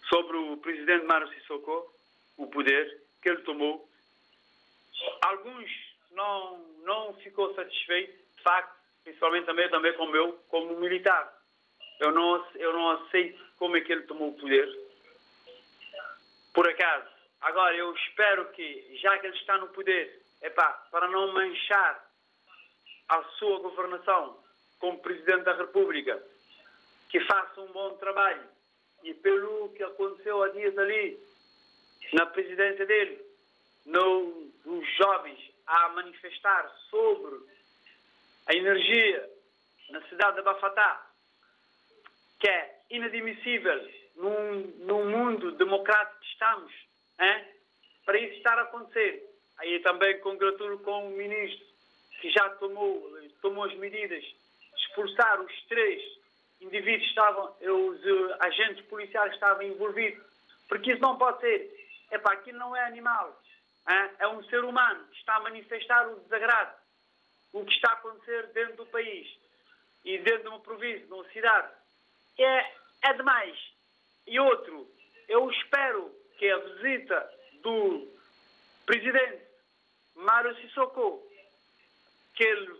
sobre 0.09 0.37
o 0.37 0.57
presidente 0.57 1.05
Mário 1.05 1.27
Sissoko, 1.29 1.92
o 2.37 2.47
poder 2.47 3.01
que 3.21 3.29
ele 3.29 3.41
tomou. 3.43 3.89
Alguns 5.21 5.69
não, 6.11 6.59
não 6.83 7.13
ficou 7.15 7.53
satisfeito, 7.55 8.13
de 8.37 8.43
facto, 8.43 8.75
principalmente 9.03 9.45
também, 9.45 9.69
também 9.69 9.93
como 9.93 10.15
eu, 10.15 10.33
como 10.49 10.79
militar. 10.79 11.41
Eu 11.99 12.11
não, 12.11 12.45
eu 12.55 12.73
não 12.73 12.91
aceito 12.91 13.43
como 13.57 13.77
é 13.77 13.81
que 13.81 13.91
ele 13.91 14.03
tomou 14.03 14.29
o 14.29 14.37
poder. 14.37 14.67
Por 16.53 16.67
acaso. 16.67 17.13
Agora, 17.41 17.75
eu 17.75 17.93
espero 17.95 18.49
que, 18.51 18.97
já 19.01 19.17
que 19.17 19.27
ele 19.27 19.35
está 19.35 19.57
no 19.57 19.67
poder, 19.69 20.21
epá, 20.41 20.87
para 20.91 21.09
não 21.09 21.33
manchar 21.33 22.09
a 23.09 23.23
sua 23.37 23.59
governação 23.59 24.41
como 24.79 24.99
Presidente 24.99 25.43
da 25.43 25.53
República, 25.55 26.21
que 27.09 27.19
faça 27.21 27.61
um 27.61 27.71
bom 27.71 27.95
trabalho. 27.97 28.47
E 29.03 29.13
pelo 29.13 29.69
que 29.73 29.83
aconteceu 29.83 30.41
há 30.41 30.49
dias 30.49 30.77
ali, 30.77 31.19
na 32.11 32.25
presidência 32.27 32.85
dele, 32.85 33.19
no, 33.85 34.51
os 34.65 34.97
jovens 34.97 35.39
a 35.65 35.89
manifestar 35.89 36.69
sobre 36.89 37.39
a 38.47 38.53
energia 38.53 39.29
na 39.89 40.01
cidade 40.07 40.37
de 40.37 40.41
Bafatá, 40.43 41.07
que 42.39 42.47
é 42.47 42.79
inadmissível 42.89 43.89
num, 44.15 44.61
num 44.79 45.09
mundo 45.09 45.51
democrático 45.53 46.19
que 46.19 46.27
estamos, 46.27 46.73
hein? 47.19 47.45
para 48.05 48.19
isso 48.19 48.37
estar 48.37 48.57
a 48.57 48.63
acontecer. 48.63 49.29
Aí 49.59 49.79
também 49.79 50.19
congratulo 50.19 50.79
com 50.79 51.07
o 51.07 51.11
ministro 51.11 51.65
que 52.19 52.29
já 52.31 52.49
tomou, 52.51 53.17
tomou 53.41 53.65
as 53.65 53.75
medidas 53.75 54.23
de 54.23 54.35
expulsar 54.77 55.41
os 55.41 55.65
três 55.67 56.01
indivíduos 56.61 57.03
que 57.03 57.09
estavam, 57.09 57.55
os 57.61 58.01
agentes 58.39 58.85
policiais 58.85 59.33
estavam 59.33 59.63
envolvidos, 59.63 60.23
porque 60.67 60.93
isso 60.93 61.01
não 61.01 61.17
pode 61.17 61.41
ser. 61.41 61.72
É 62.13 62.19
para 62.19 62.33
aquilo 62.33 62.59
não 62.59 62.75
é 62.75 62.85
animal, 62.85 63.41
é 64.19 64.27
um 64.27 64.43
ser 64.43 64.63
humano 64.63 65.03
que 65.07 65.17
está 65.17 65.35
a 65.35 65.39
manifestar 65.39 66.07
o 66.07 66.19
desagrado, 66.21 66.75
o 67.51 67.65
que 67.65 67.73
está 67.73 67.89
a 67.89 67.93
acontecer 67.93 68.47
dentro 68.53 68.77
do 68.77 68.85
país 68.85 69.27
e 70.05 70.19
dentro 70.19 70.43
de 70.43 70.47
uma 70.49 70.59
província, 70.59 71.07
de 71.07 71.11
uma 71.11 71.27
cidade. 71.29 71.73
É, 72.37 72.71
é 73.01 73.13
demais. 73.13 73.57
E 74.27 74.39
outro, 74.39 74.87
eu 75.27 75.49
espero 75.49 76.15
que 76.37 76.49
a 76.49 76.57
visita 76.57 77.29
do 77.63 78.07
presidente 78.85 79.43
Mário 80.15 80.55
Sissoko, 80.61 81.27
que 82.35 82.43
ele 82.43 82.79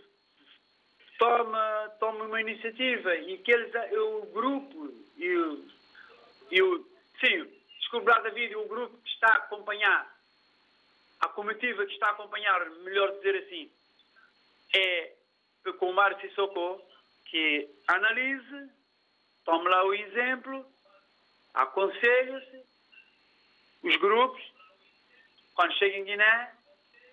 toma, 1.18 1.92
toma 2.00 2.26
uma 2.26 2.40
iniciativa 2.40 3.16
e 3.16 3.40
que 3.40 3.52
eles, 3.52 3.74
o 3.94 4.28
grupo 4.28 4.94
e 5.18 5.36
o, 5.36 5.66
e 6.52 6.62
o 6.62 6.86
sim, 7.20 7.52
desculpe 7.80 8.10
lá 8.10 8.20
David, 8.20 8.56
o 8.56 8.68
grupo 8.68 8.98
que 8.98 9.13
está 9.24 9.36
a 9.36 9.38
acompanhar, 9.38 10.14
a 11.22 11.30
comitiva 11.30 11.86
que 11.86 11.94
está 11.94 12.08
a 12.08 12.12
acompanhar, 12.12 12.70
melhor 12.82 13.10
dizer 13.14 13.44
assim, 13.44 13.72
é 14.76 15.14
com 15.80 15.92
o 15.92 15.94
Mário 15.94 16.20
Sissoko, 16.20 16.82
que 17.28 17.70
analise, 17.88 18.70
tome 19.46 19.70
lá 19.70 19.86
o 19.86 19.94
exemplo, 19.94 20.66
aconselha-se, 21.54 22.64
os 23.84 23.96
grupos, 23.96 24.44
quando 25.56 25.74
chega 25.78 25.98
em 25.98 26.04
Guiné, 26.04 26.54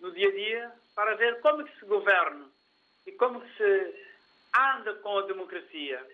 no 0.00 0.10
dia 0.12 0.28
a 0.28 0.32
dia, 0.32 0.72
para 0.96 1.14
ver 1.14 1.40
como 1.40 1.64
que 1.64 1.78
se 1.78 1.86
governa 1.86 2.50
e 3.06 3.12
como 3.12 3.40
que 3.40 3.56
se 3.56 3.94
anda 4.56 4.94
com 4.94 5.18
a 5.18 5.26
democracia. 5.26 6.04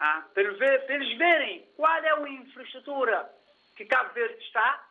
Ah, 0.00 0.26
para, 0.34 0.50
ver, 0.54 0.84
para 0.86 0.94
eles 0.96 1.16
verem 1.16 1.64
qual 1.76 2.02
é 2.02 2.10
a 2.10 2.28
infraestrutura 2.28 3.30
que 3.76 3.84
Cabo 3.84 4.12
Verde 4.14 4.42
está, 4.44 4.84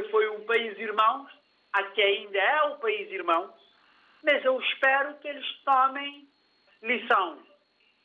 que 0.00 0.08
foi 0.10 0.26
um 0.30 0.44
país 0.46 0.78
irmão, 0.78 1.28
que 1.94 2.00
ainda 2.00 2.38
é 2.38 2.62
o 2.62 2.78
país 2.78 3.10
irmão, 3.10 3.52
mas 4.22 4.42
eu 4.42 4.58
espero 4.60 5.14
que 5.18 5.28
eles 5.28 5.46
tomem 5.64 6.26
lição. 6.82 7.38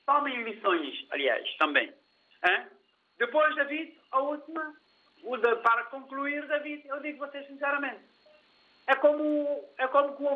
Tomem 0.05 0.43
lições, 0.43 1.05
aliás, 1.11 1.57
também. 1.57 1.93
Hein? 2.45 2.67
Depois, 3.17 3.55
David, 3.55 3.97
a 4.11 4.19
última, 4.19 4.73
para 5.63 5.85
concluir, 5.85 6.45
David, 6.47 6.85
eu 6.87 6.99
digo 7.01 7.23
a 7.23 7.27
você 7.27 7.43
sinceramente, 7.43 8.03
é 8.87 8.95
como, 8.95 9.63
é 9.77 9.87
como 9.87 10.15
que 10.15 10.23
o 10.23 10.27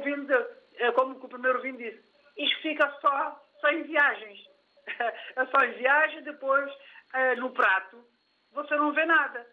é 0.76 0.92
como 0.94 1.20
que 1.20 1.26
o 1.26 1.30
primeiro 1.30 1.58
ouvinte 1.58 1.84
disse, 1.84 2.04
isto 2.38 2.62
fica 2.62 2.90
só, 3.02 3.46
só 3.60 3.70
em 3.70 3.84
viagens. 3.84 4.40
É 5.36 5.46
só 5.46 5.64
em 5.64 5.74
viagem, 5.74 6.24
depois 6.24 6.72
é, 7.14 7.36
no 7.36 7.52
prato, 7.52 8.04
você 8.52 8.76
não 8.76 8.92
vê 8.92 9.06
nada. 9.06 9.46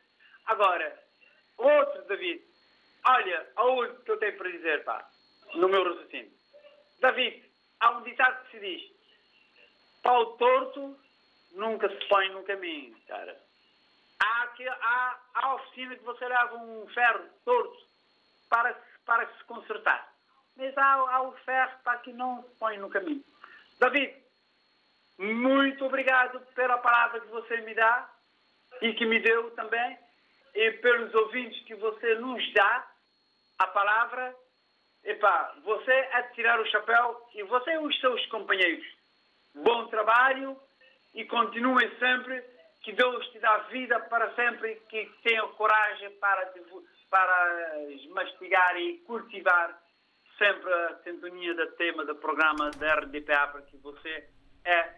Agora, 0.47 1.08
outro, 1.59 2.03
David, 2.07 2.43
olha, 3.07 3.47
a 3.57 3.65
última 3.65 4.01
que 4.01 4.11
eu 4.11 4.19
tenho 4.19 4.39
para 4.39 4.51
dizer, 4.51 4.85
pá, 4.85 5.09
no 5.55 5.69
meu 5.69 5.85
raciocínio. 5.85 6.33
David, 7.01 7.45
há 7.81 7.91
um 7.91 8.03
ditado 8.03 8.45
que 8.45 8.51
se 8.53 8.61
diz, 8.61 8.93
pau 10.03 10.37
torto 10.37 10.99
nunca 11.53 11.89
se 11.89 12.09
põe 12.09 12.29
no 12.31 12.43
caminho, 12.45 12.97
cara. 13.07 13.39
Há, 14.21 14.47
que, 14.49 14.69
há, 14.69 15.21
há 15.35 15.55
oficina 15.55 15.97
que 15.97 16.05
você 16.05 16.27
leva 16.27 16.57
um 16.57 16.87
ferro 16.89 17.25
torto 17.45 17.87
para, 18.49 18.75
para 19.05 19.27
se 19.35 19.45
consertar. 19.45 20.13
Mas 20.57 20.77
há, 20.77 20.95
há 20.95 21.23
o 21.23 21.33
ferro 21.45 21.79
para 21.85 21.99
que 21.99 22.13
não 22.13 22.43
se 22.43 22.51
põe 22.59 22.79
no 22.79 22.91
caminho. 22.91 23.25
David, 23.79 24.15
muito 25.19 25.85
obrigado 25.85 26.41
pela 26.55 26.79
palavra 26.79 27.21
que 27.21 27.29
você 27.29 27.59
me 27.59 27.75
dá 27.75 28.09
e 28.81 28.93
que 28.95 29.07
me 29.07 29.21
deu 29.21 29.51
também, 29.53 29.99
e 30.59 30.73
pelos 30.73 31.15
ouvintes 31.15 31.63
que 31.67 31.75
você 31.77 32.17
nos 32.17 32.53
dá 32.53 32.85
a 33.61 33.67
palavra. 33.69 34.35
Epá, 35.05 35.55
você 35.63 35.93
é 35.93 36.23
de 36.23 36.35
tirar 36.35 36.61
o 36.61 36.67
chapéu 36.67 37.29
e 37.33 37.45
você 37.45 37.71
e 37.75 37.79
os 37.79 38.01
seus 38.01 38.27
companheiros. 38.27 38.85
Bom 39.55 39.87
trabalho 39.87 40.61
e 41.15 41.25
continuem 41.27 41.89
sempre. 42.01 42.43
Que 42.83 42.93
Deus 42.93 43.25
te 43.29 43.39
dá 43.39 43.59
vida 43.71 44.01
para 44.01 44.35
sempre, 44.35 44.75
que 44.89 45.07
tenha 45.23 45.43
coragem 45.49 46.11
para, 46.19 46.53
para 47.09 47.75
mastigar 48.11 48.77
e 48.77 48.99
cultivar 49.07 49.81
sempre 50.39 50.73
a 50.73 50.99
sintonia 51.05 51.55
do 51.55 51.71
tema 51.73 52.05
do 52.05 52.17
programa 52.17 52.71
da 52.71 52.95
RDPA, 52.95 53.49
porque 53.53 53.77
você 53.77 54.29
é 54.65 54.95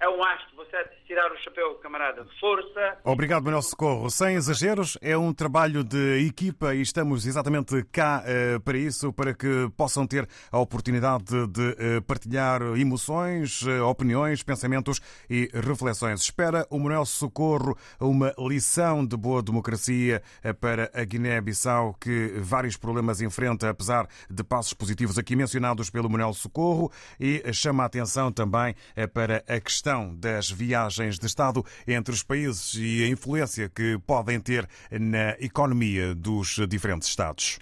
é 0.00 0.08
um 0.08 0.24
astro, 0.24 0.56
você 0.56 0.76
é 0.76 0.84
tirar 1.06 1.30
o 1.30 1.36
chapéu, 1.38 1.74
camarada. 1.74 2.26
Força. 2.40 2.98
Obrigado, 3.04 3.44
Manuel 3.44 3.60
Socorro. 3.60 4.08
Sem 4.08 4.34
exageros, 4.34 4.96
é 5.02 5.16
um 5.16 5.30
trabalho 5.30 5.84
de 5.84 6.26
equipa 6.26 6.74
e 6.74 6.80
estamos 6.80 7.26
exatamente 7.26 7.84
cá 7.92 8.24
uh, 8.24 8.60
para 8.60 8.78
isso, 8.78 9.12
para 9.12 9.34
que 9.34 9.70
possam 9.76 10.06
ter 10.06 10.26
a 10.50 10.58
oportunidade 10.58 11.46
de 11.48 11.60
uh, 11.60 12.02
partilhar 12.06 12.62
emoções, 12.78 13.60
uh, 13.60 13.84
opiniões, 13.84 14.42
pensamentos 14.42 15.02
e 15.28 15.50
reflexões. 15.52 16.22
Espera 16.22 16.66
o 16.70 16.78
Manuel 16.78 17.04
Socorro 17.04 17.76
uma 18.00 18.34
lição 18.38 19.04
de 19.04 19.18
boa 19.18 19.42
democracia 19.42 20.22
para 20.60 20.90
a 20.94 21.04
Guiné-Bissau, 21.04 21.94
que 22.00 22.34
vários 22.38 22.76
problemas 22.76 23.20
enfrenta, 23.20 23.68
apesar 23.68 24.08
de 24.30 24.42
passos 24.42 24.72
positivos 24.72 25.18
aqui 25.18 25.36
mencionados 25.36 25.90
pelo 25.90 26.08
Manuel 26.08 26.32
Socorro, 26.32 26.90
e 27.18 27.42
chama 27.52 27.82
a 27.82 27.86
atenção 27.86 28.32
também 28.32 28.74
para 29.12 29.44
a 29.46 29.60
questão 29.60 29.89
das 30.14 30.50
viagens 30.50 31.18
de 31.18 31.26
Estado 31.26 31.64
entre 31.86 32.14
os 32.14 32.22
países 32.22 32.74
e 32.74 33.04
a 33.04 33.08
influência 33.08 33.68
que 33.68 33.98
podem 34.06 34.38
ter 34.40 34.68
na 34.90 35.30
economia 35.40 36.14
dos 36.14 36.58
diferentes 36.68 37.08
Estados. 37.08 37.58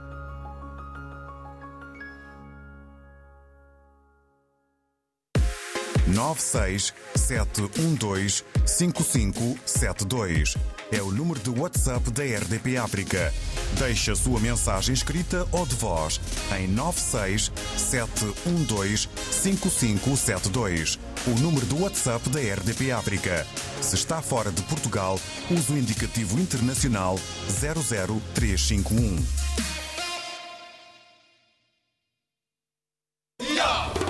96712 6.15 8.45
5572. 8.67 10.57
É 10.93 11.01
o 11.01 11.13
número 11.13 11.39
de 11.39 11.51
WhatsApp 11.51 12.11
da 12.11 12.25
RDP 12.25 12.77
África. 12.77 13.33
Deixe 13.79 14.11
a 14.11 14.17
sua 14.17 14.41
mensagem 14.41 14.93
escrita 14.93 15.47
ou 15.53 15.65
de 15.65 15.77
voz 15.77 16.21
em 16.59 16.67
96712 16.67 19.09
5572. 19.31 20.99
O 21.27 21.31
número 21.41 21.65
do 21.67 21.83
WhatsApp 21.83 22.29
da 22.31 22.41
RDP 22.41 22.91
África. 22.91 23.47
Se 23.81 23.95
está 23.95 24.21
fora 24.21 24.51
de 24.51 24.63
Portugal, 24.63 25.21
use 25.51 25.73
o 25.73 25.79
indicativo 25.79 26.41
internacional 26.41 27.17
00351. 27.49 29.17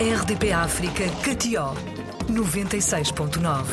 RDP 0.01 0.51
África, 0.51 1.05
Catió, 1.23 1.75
96.9. 2.27 3.67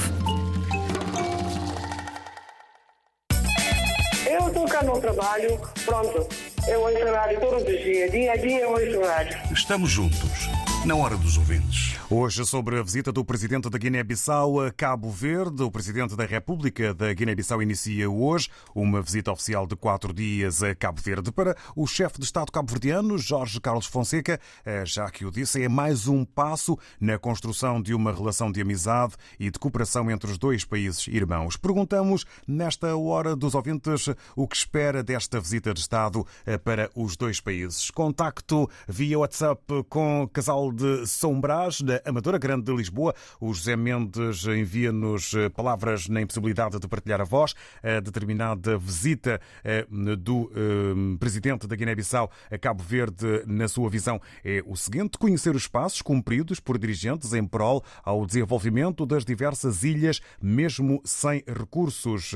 Eu 4.30 4.48
estou 4.50 4.66
cá 4.66 4.84
no 4.84 5.00
trabalho, 5.00 5.58
pronto. 5.86 6.28
Eu 6.68 6.82
ouço 6.82 7.14
rádio 7.14 7.40
todos 7.40 7.64
os 7.64 7.82
dias, 7.82 8.12
dia 8.12 8.34
a 8.34 8.36
dia 8.36 8.60
eu 8.60 8.72
ouço 8.72 9.02
rádio. 9.08 9.40
Estamos 9.54 9.90
juntos, 9.90 10.50
na 10.84 10.98
hora 10.98 11.16
dos 11.16 11.38
ouvintes. 11.38 11.87
Hoje, 12.10 12.46
sobre 12.46 12.80
a 12.80 12.84
visita 12.84 13.12
do 13.12 13.26
presidente 13.26 13.70
da 13.70 13.78
Guiné-Bissau 13.78 14.62
a 14.62 14.72
Cabo 14.72 15.12
Verde, 15.12 15.62
o 15.62 15.70
presidente 15.70 16.16
da 16.16 16.24
República 16.24 16.94
da 16.94 17.14
Guiné-Bissau 17.14 17.62
inicia 17.62 18.10
hoje 18.10 18.48
uma 18.74 19.02
visita 19.02 19.30
oficial 19.30 19.68
de 19.68 19.76
quatro 19.76 20.14
dias 20.14 20.64
a 20.64 20.74
Cabo 20.74 21.02
Verde. 21.02 21.34
Para 21.34 21.58
o 21.76 21.86
chefe 21.86 22.18
de 22.18 22.24
Estado 22.24 22.50
cabo-verdiano, 22.50 23.18
Jorge 23.18 23.60
Carlos 23.60 23.88
Fonseca, 23.88 24.40
eh, 24.64 24.86
já 24.86 25.10
que 25.12 25.26
o 25.26 25.32
disse, 25.32 25.62
é 25.62 25.68
mais 25.68 26.08
um 26.08 26.24
passo 26.24 26.80
na 26.98 27.20
construção 27.20 27.82
de 27.82 27.94
uma 27.94 28.14
relação 28.14 28.54
de 28.54 28.62
amizade 28.62 29.16
e 29.38 29.52
de 29.52 29.60
cooperação 29.60 30.10
entre 30.10 30.32
os 30.32 30.38
dois 30.38 30.64
países 30.64 31.08
irmãos. 31.08 31.58
Perguntamos, 31.58 32.26
nesta 32.48 32.96
hora 32.96 33.36
dos 33.36 33.54
ouvintes, 33.54 34.08
o 34.34 34.48
que 34.48 34.56
espera 34.56 35.04
desta 35.04 35.42
visita 35.42 35.74
de 35.74 35.82
Estado 35.82 36.26
eh, 36.46 36.58
para 36.58 36.90
os 36.96 37.18
dois 37.18 37.42
países. 37.42 37.92
Contacto 37.92 38.70
via 38.88 39.20
WhatsApp 39.20 39.62
com 39.90 40.24
o 40.24 40.28
casal 40.30 40.72
de 40.72 41.06
São 41.06 41.38
Brás, 41.38 41.82
Amadora 42.06 42.38
Grande 42.38 42.64
de 42.66 42.76
Lisboa. 42.76 43.14
O 43.40 43.54
José 43.54 43.76
Mendes 43.76 44.46
envia-nos 44.46 45.34
eh, 45.34 45.50
palavras 45.50 46.08
na 46.08 46.22
impossibilidade 46.22 46.80
de 46.80 46.88
partilhar 46.88 47.22
a 47.22 47.24
voz. 47.24 47.54
A 47.84 48.00
determinada 48.00 48.78
visita 48.78 49.40
eh, 49.64 49.86
do 50.18 50.52
eh, 50.56 51.18
presidente 51.20 51.68
da 51.68 51.76
Guiné-Bissau 51.76 52.32
a 52.50 52.58
Cabo 52.58 52.84
Verde, 52.84 53.44
na 53.46 53.68
sua 53.68 53.90
visão, 53.90 54.22
é 54.44 54.64
o 54.66 54.76
seguinte: 54.76 55.18
conhecer 55.18 55.56
os 55.56 55.68
passos 55.68 56.02
cumpridos 56.02 56.60
por 56.60 56.78
dirigentes 56.78 57.34
em 57.34 57.46
prol 57.46 57.84
ao 58.04 58.26
desenvolvimento 58.26 59.06
das 59.06 59.26
diversas 59.26 59.84
ilhas, 59.84 60.22
mesmo 60.42 61.02
sem 61.04 61.44
recursos. 61.48 62.34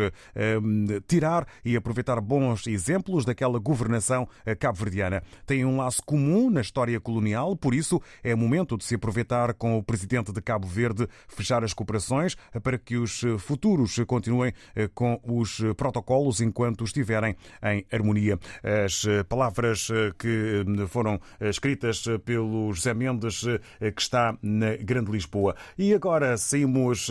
Tirar 1.08 1.48
e 1.64 1.76
aproveitar 1.76 2.20
bons 2.20 2.68
exemplos 2.68 3.26
daquela 3.26 3.60
governação 3.60 4.28
cabo-verdiana. 4.60 5.24
Tem 5.46 5.66
um 5.66 5.78
laço 5.78 6.02
comum 6.04 6.50
na 6.50 6.62
história 6.62 7.00
colonial, 7.00 7.56
por 7.56 7.74
isso 7.74 8.02
é 8.24 8.36
momento 8.36 8.78
de 8.78 8.84
se 8.84 8.96
aproveitar 8.96 9.51
com 9.54 9.78
o 9.78 9.84
presidente 9.84 10.32
de 10.32 10.42
Cabo 10.42 10.68
Verde, 10.68 11.08
fechar 11.28 11.64
as 11.64 11.74
cooperações 11.74 12.36
para 12.62 12.78
que 12.78 12.98
os 12.98 13.22
futuros 13.40 13.98
continuem 14.06 14.54
com 14.94 15.20
os 15.24 15.62
protocolos 15.78 16.42
enquanto 16.42 16.84
estiverem 16.84 17.36
em 17.64 17.86
harmonia. 17.92 18.38
As 18.86 19.06
palavras 19.28 19.88
que 20.18 20.64
foram 20.88 21.20
escritas 21.40 22.04
pelo 22.26 22.74
José 22.74 22.94
Mendes, 22.94 23.42
que 23.80 24.02
está 24.02 24.38
na 24.42 24.76
Grande 24.76 25.12
Lisboa. 25.12 25.56
E 25.78 25.94
agora 25.94 26.38
saímos 26.38 27.10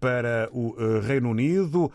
para 0.00 0.48
o 0.52 1.00
Reino 1.00 1.30
Unido, 1.30 1.90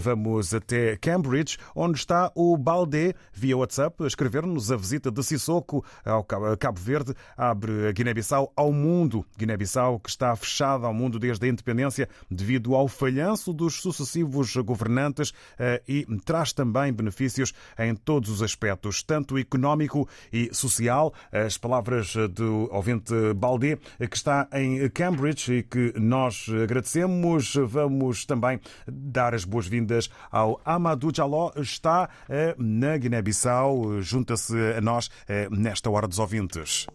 vamos 0.00 0.52
até 0.52 0.96
Cambridge, 0.96 1.56
onde 1.74 1.98
está 1.98 2.32
o 2.34 2.56
Baldé, 2.56 3.14
via 3.32 3.56
WhatsApp, 3.56 4.02
a 4.02 4.06
escrever-nos 4.06 4.72
a 4.72 4.76
visita 4.76 5.10
de 5.10 5.22
Sissoko 5.22 5.84
ao 6.04 6.24
Cabo 6.24 6.80
Verde, 6.80 7.14
abre 7.36 7.88
a 7.88 7.92
Guiné-Bissau 7.92 8.52
ao 8.56 8.72
mundo. 8.72 9.15
Guiné-Bissau 9.38 10.00
que 10.00 10.10
está 10.10 10.34
fechada 10.36 10.86
ao 10.86 10.94
mundo 10.94 11.18
desde 11.18 11.46
a 11.46 11.48
independência 11.48 12.08
devido 12.30 12.74
ao 12.74 12.88
falhanço 12.88 13.52
dos 13.52 13.80
sucessivos 13.80 14.54
governantes 14.56 15.32
eh, 15.58 15.82
e 15.86 16.06
traz 16.24 16.52
também 16.52 16.92
benefícios 16.92 17.52
em 17.78 17.94
todos 17.94 18.30
os 18.30 18.42
aspectos, 18.42 19.02
tanto 19.02 19.38
económico 19.38 20.08
e 20.32 20.50
social. 20.52 21.12
As 21.32 21.56
palavras 21.56 22.14
do 22.30 22.68
ouvinte 22.72 23.14
Baldé, 23.34 23.76
que 23.98 24.16
está 24.16 24.48
em 24.52 24.88
Cambridge 24.90 25.52
e 25.52 25.62
que 25.62 25.92
nós 25.98 26.46
agradecemos. 26.48 27.54
Vamos 27.54 28.24
também 28.24 28.60
dar 28.86 29.34
as 29.34 29.44
boas-vindas 29.44 30.08
ao 30.30 30.60
Amadou 30.64 31.12
Jaló, 31.14 31.52
está 31.56 32.08
eh, 32.28 32.54
na 32.58 32.96
Guiné-Bissau, 32.96 34.00
junta-se 34.00 34.54
a 34.76 34.80
nós 34.80 35.10
eh, 35.28 35.48
nesta 35.50 35.90
hora 35.90 36.08
dos 36.08 36.18
ouvintes. 36.18 36.86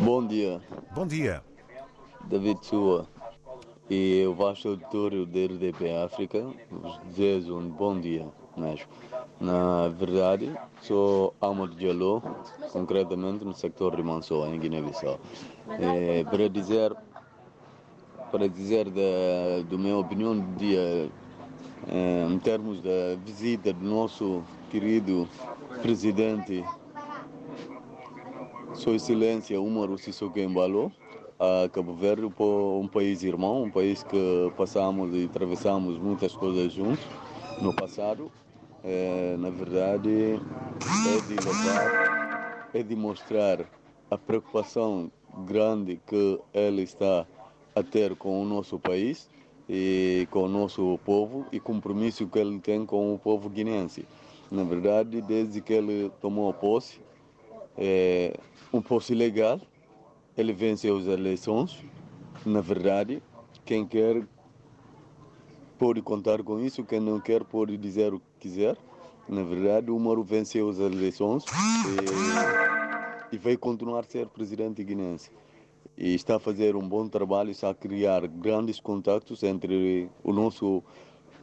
Bom 0.00 0.26
dia. 0.26 0.60
Bom 0.94 1.06
dia. 1.06 1.42
David 2.24 2.58
Sua 2.66 3.06
e 3.88 4.24
o 4.26 4.34
vasto 4.34 4.70
auditório 4.70 5.24
da 5.24 5.44
RDP 5.44 5.92
África 6.04 6.44
vos 6.70 6.98
desejo 7.06 7.56
um 7.56 7.68
bom 7.68 7.98
dia 8.00 8.26
mesmo. 8.56 8.86
Na 9.40 9.88
verdade, 9.88 10.52
sou 10.80 11.34
Amadou 11.40 11.78
Jaló, 11.78 12.20
concretamente 12.72 13.44
no 13.44 13.54
sector 13.54 13.94
de 13.94 14.02
Mansoa, 14.02 14.48
em 14.48 14.58
Guiné-Bissau. 14.58 15.18
É, 15.68 16.24
para 16.24 16.48
dizer, 16.48 16.94
para 18.32 18.48
dizer 18.48 18.90
da, 18.90 19.62
da 19.68 19.78
minha 19.78 19.96
opinião 19.96 20.38
do 20.38 20.56
dia, 20.56 21.08
é, 21.88 22.26
em 22.28 22.38
termos 22.38 22.80
da 22.80 23.16
visita 23.24 23.72
do 23.72 23.84
nosso 23.84 24.42
querido 24.70 25.28
presidente 25.82 26.64
Sua 28.74 28.96
Excelência 28.96 29.60
Umaru 29.60 29.96
Sissoko 29.96 30.38
Embalo 30.38 30.92
a 31.38 31.68
Cabo 31.68 31.94
Verde, 31.94 32.26
um 32.26 32.88
país 32.88 33.22
irmão, 33.22 33.62
um 33.62 33.70
país 33.70 34.02
que 34.02 34.52
passamos 34.56 35.14
e 35.14 35.24
atravessamos 35.24 35.98
muitas 35.98 36.34
coisas 36.34 36.72
juntos 36.72 37.04
no 37.60 37.74
passado. 37.74 38.30
É, 38.82 39.36
na 39.38 39.50
verdade, 39.50 40.40
é 41.08 41.20
de 41.26 41.34
levar, 41.46 42.70
é 42.74 42.82
de 42.82 42.96
mostrar 42.96 43.64
a 44.10 44.18
preocupação 44.18 45.10
grande 45.46 46.00
que 46.06 46.40
ele 46.52 46.82
está 46.82 47.26
a 47.74 47.82
ter 47.82 48.14
com 48.16 48.42
o 48.42 48.44
nosso 48.44 48.78
país 48.78 49.28
e 49.68 50.28
com 50.30 50.44
o 50.44 50.48
nosso 50.48 50.98
povo 51.04 51.46
e 51.52 51.58
compromisso 51.58 52.26
que 52.26 52.38
ele 52.38 52.58
tem 52.60 52.84
com 52.84 53.14
o 53.14 53.18
povo 53.18 53.48
guinense. 53.48 54.06
Na 54.50 54.62
verdade, 54.62 55.20
desde 55.22 55.60
que 55.60 55.72
ele 55.72 56.10
tomou 56.20 56.52
posse, 56.52 57.00
é 57.76 58.34
um 58.74 58.82
posse 58.82 59.14
legal, 59.14 59.60
ele 60.36 60.52
venceu 60.52 60.98
as 60.98 61.06
eleições. 61.06 61.78
Na 62.44 62.60
verdade, 62.60 63.22
quem 63.64 63.86
quer 63.86 64.26
pode 65.78 66.02
contar 66.02 66.42
com 66.42 66.58
isso, 66.58 66.82
quem 66.82 66.98
não 66.98 67.20
quer 67.20 67.44
pode 67.44 67.76
dizer 67.76 68.12
o 68.12 68.18
que 68.18 68.26
quiser. 68.48 68.76
Na 69.28 69.44
verdade, 69.44 69.92
o 69.92 69.98
Moro 69.98 70.24
venceu 70.24 70.68
as 70.68 70.80
eleições 70.80 71.44
e, 73.30 73.36
e 73.36 73.38
vai 73.38 73.56
continuar 73.56 74.00
a 74.00 74.02
ser 74.02 74.26
presidente 74.26 74.82
guinense. 74.82 75.30
E 75.96 76.12
está 76.12 76.36
a 76.36 76.40
fazer 76.40 76.74
um 76.74 76.86
bom 76.86 77.06
trabalho, 77.06 77.52
está 77.52 77.70
a 77.70 77.74
criar 77.74 78.26
grandes 78.26 78.80
contatos 78.80 79.44
entre 79.44 80.10
o 80.24 80.32
nosso 80.32 80.82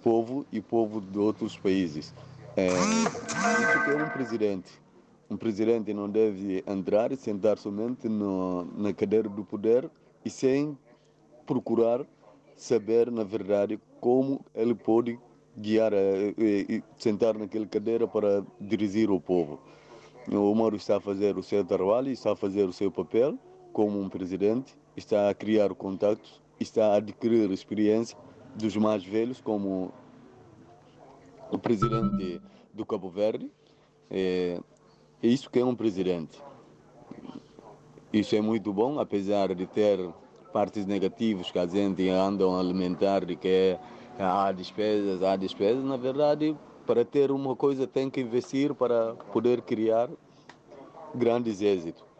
povo 0.03 0.45
e 0.51 0.59
o 0.59 0.63
povo 0.63 0.99
de 0.99 1.17
outros 1.17 1.57
países. 1.57 2.13
É, 2.57 2.67
isso 2.67 3.83
que 3.85 3.91
é 3.91 4.03
um 4.03 4.09
presidente. 4.09 4.81
Um 5.31 5.37
presidente 5.37 5.93
não 5.93 6.09
deve 6.09 6.61
entrar 6.67 7.15
sentar 7.15 7.57
somente 7.57 8.09
no, 8.09 8.65
na 8.77 8.91
cadeira 8.91 9.29
do 9.29 9.45
poder 9.45 9.89
e 10.25 10.29
sem 10.29 10.77
procurar 11.45 12.05
saber, 12.57 13.09
na 13.09 13.23
verdade, 13.23 13.79
como 14.01 14.43
ele 14.53 14.75
pode 14.75 15.17
guiar 15.57 15.93
e 16.37 16.83
sentar 16.97 17.37
naquela 17.37 17.65
cadeira 17.65 18.05
para 18.05 18.43
dirigir 18.59 19.09
o 19.09 19.21
povo. 19.21 19.57
O 20.29 20.53
Moro 20.53 20.75
está 20.75 20.97
a 20.97 20.99
fazer 20.99 21.37
o 21.37 21.43
seu 21.43 21.63
trabalho, 21.63 22.09
está 22.09 22.33
a 22.33 22.35
fazer 22.35 22.65
o 22.65 22.73
seu 22.73 22.91
papel 22.91 23.39
como 23.71 24.01
um 24.01 24.09
presidente, 24.09 24.75
está 24.97 25.29
a 25.29 25.33
criar 25.33 25.73
contatos, 25.73 26.41
está 26.59 26.87
a 26.87 26.95
adquirir 26.95 27.49
experiência 27.51 28.17
dos 28.53 28.75
mais 28.75 29.05
velhos, 29.05 29.39
como 29.39 29.93
o 31.49 31.57
presidente 31.57 32.41
do 32.73 32.85
Cabo 32.85 33.09
Verde. 33.09 33.49
Isso 35.21 35.49
que 35.49 35.59
é 35.59 35.65
um 35.65 35.75
presidente. 35.75 36.41
Isso 38.11 38.35
é 38.35 38.41
muito 38.41 38.73
bom, 38.73 38.99
apesar 38.99 39.53
de 39.55 39.65
ter 39.65 39.99
partes 40.51 40.85
negativas 40.85 41.49
que 41.49 41.57
a 41.57 41.65
gente 41.65 42.09
anda 42.09 42.45
a 42.45 42.59
alimentar 42.59 43.23
de 43.25 43.35
que 43.35 43.77
há 44.19 44.51
despesas, 44.51 45.23
há 45.23 45.35
despesas. 45.35 45.83
Na 45.83 45.95
verdade, 45.97 46.55
para 46.85 47.05
ter 47.05 47.31
uma 47.31 47.55
coisa 47.55 47.87
tem 47.87 48.09
que 48.09 48.19
investir 48.19 48.73
para 48.73 49.13
poder 49.31 49.61
criar 49.61 50.09
grandes 51.15 51.61
êxitos. 51.61 52.10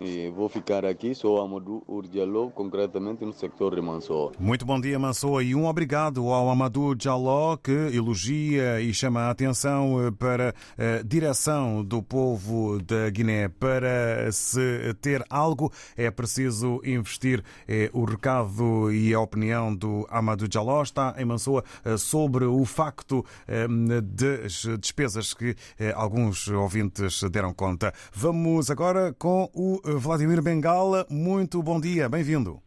E 0.00 0.30
vou 0.30 0.48
ficar 0.48 0.84
aqui, 0.84 1.12
sou 1.12 1.42
Amadou 1.42 1.82
Urdialou, 1.88 2.52
concretamente 2.52 3.24
no 3.24 3.32
sector 3.32 3.74
de 3.74 3.80
Mansoa. 3.80 4.30
Muito 4.38 4.64
bom 4.64 4.80
dia, 4.80 4.96
Mansoa, 4.96 5.42
e 5.42 5.56
um 5.56 5.66
obrigado 5.66 6.28
ao 6.28 6.48
Amadou 6.48 6.94
Jaló, 6.96 7.56
que 7.56 7.72
elogia 7.72 8.80
e 8.80 8.94
chama 8.94 9.22
a 9.22 9.30
atenção 9.30 10.06
eh, 10.06 10.12
para 10.12 10.54
a 10.78 11.02
direção 11.02 11.82
do 11.82 12.00
povo 12.00 12.80
da 12.80 13.10
Guiné. 13.10 13.48
Para 13.48 14.30
se 14.30 14.94
ter 15.00 15.24
algo, 15.28 15.72
é 15.96 16.08
preciso 16.12 16.80
investir. 16.84 17.42
É 17.66 17.90
o 17.92 18.04
recado 18.04 18.92
e 18.92 19.12
a 19.12 19.20
opinião 19.20 19.74
do 19.74 20.06
Amadou 20.08 20.46
Jaló 20.48 20.80
está 20.80 21.16
em 21.18 21.24
Mansoa 21.24 21.64
eh, 21.84 21.96
sobre 21.96 22.44
o 22.44 22.64
facto 22.64 23.24
eh, 23.48 23.66
das 24.02 24.64
despesas 24.78 25.34
que 25.34 25.56
alguns 25.96 26.46
ouvintes 26.46 27.20
deram 27.32 27.52
conta. 27.52 27.92
Vamos 28.12 28.70
agora 28.70 29.12
com 29.18 29.50
o 29.52 29.87
Vladimir 29.96 30.42
Bengala. 30.42 31.06
Muito 31.08 31.62
bom 31.62 31.80
dia, 31.80 32.08
bem-vindo. 32.08 32.60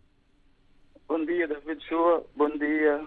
Bom 1.07 1.24
dia, 1.24 1.47
David 1.47 1.84
Shoa. 1.88 2.26
Bom 2.36 2.49
dia 2.49 3.05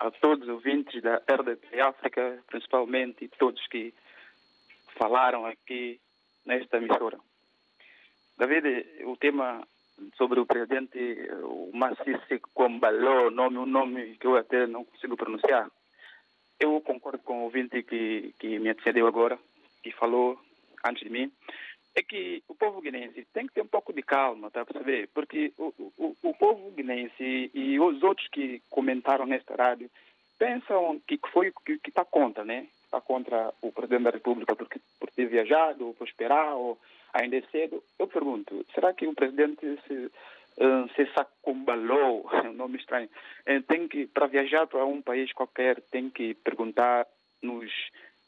a 0.00 0.10
todos 0.10 0.46
os 0.46 0.54
ouvintes 0.54 1.02
da 1.02 1.16
RDP 1.16 1.80
África, 1.80 2.38
principalmente 2.46 3.30
todos 3.38 3.66
que 3.68 3.94
falaram 4.98 5.46
aqui 5.46 5.98
nesta 6.44 6.76
emissora. 6.76 7.18
David, 8.36 8.86
o 9.06 9.16
tema 9.16 9.66
sobre 10.16 10.40
o 10.40 10.46
presidente, 10.46 10.98
o 11.44 11.70
Massisi 11.72 12.40
Kombaló, 12.52 13.30
nome, 13.30 13.58
um 13.58 13.66
nome 13.66 14.16
que 14.18 14.26
eu 14.26 14.36
até 14.36 14.66
não 14.66 14.84
consigo 14.84 15.16
pronunciar. 15.16 15.70
Eu 16.60 16.80
concordo 16.82 17.20
com 17.20 17.40
o 17.40 17.44
ouvinte 17.44 17.82
que, 17.82 18.34
que 18.38 18.58
me 18.58 18.68
antecedeu 18.68 19.06
agora, 19.06 19.38
que 19.82 19.90
falou 19.92 20.38
antes 20.84 21.02
de 21.02 21.10
mim 21.10 21.32
é 21.94 22.02
que 22.02 22.42
o 22.48 22.54
povo 22.54 22.80
guinense 22.80 23.26
tem 23.32 23.46
que 23.46 23.54
ter 23.54 23.62
um 23.62 23.68
pouco 23.68 23.92
de 23.92 24.02
calma, 24.02 24.50
tá 24.50 24.62
a 24.62 24.66
perceber? 24.66 25.08
Porque 25.14 25.52
o, 25.56 25.72
o, 25.96 26.16
o 26.22 26.34
povo 26.34 26.70
guinense 26.72 27.50
e 27.54 27.78
os 27.78 28.02
outros 28.02 28.26
que 28.28 28.60
comentaram 28.68 29.26
nesta 29.26 29.54
rádio 29.54 29.88
pensam 30.38 31.00
que 31.06 31.18
foi 31.32 31.52
que 31.64 31.78
está 31.88 32.04
contra, 32.04 32.44
né? 32.44 32.66
Está 32.84 33.00
contra 33.00 33.52
o 33.62 33.72
presidente 33.72 34.04
da 34.04 34.10
República 34.10 34.56
por, 34.56 34.68
por 34.98 35.10
ter 35.10 35.26
viajado, 35.26 35.94
por 35.96 36.06
esperar, 36.06 36.54
ou 36.54 36.78
ainda 37.12 37.36
é 37.36 37.42
cedo. 37.52 37.82
Eu 37.98 38.08
pergunto, 38.08 38.66
será 38.74 38.92
que 38.92 39.06
o 39.06 39.14
presidente 39.14 39.78
se, 39.86 39.94
uh, 39.94 40.88
se 40.96 41.06
sacombalou, 41.12 42.28
é 42.44 42.48
um 42.48 42.54
nome 42.54 42.76
estranho, 42.78 43.08
uh, 43.48 43.62
tem 43.62 43.86
que, 43.86 44.06
para 44.06 44.26
viajar 44.26 44.66
para 44.66 44.84
um 44.84 45.00
país 45.00 45.32
qualquer, 45.32 45.80
tem 45.92 46.10
que 46.10 46.34
perguntar 46.34 47.06
nos, 47.40 47.70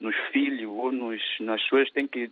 nos 0.00 0.14
filhos 0.30 0.70
ou 0.70 0.92
nos, 0.92 1.20
nas 1.40 1.60
suas, 1.62 1.90
tem 1.90 2.06
que 2.06 2.30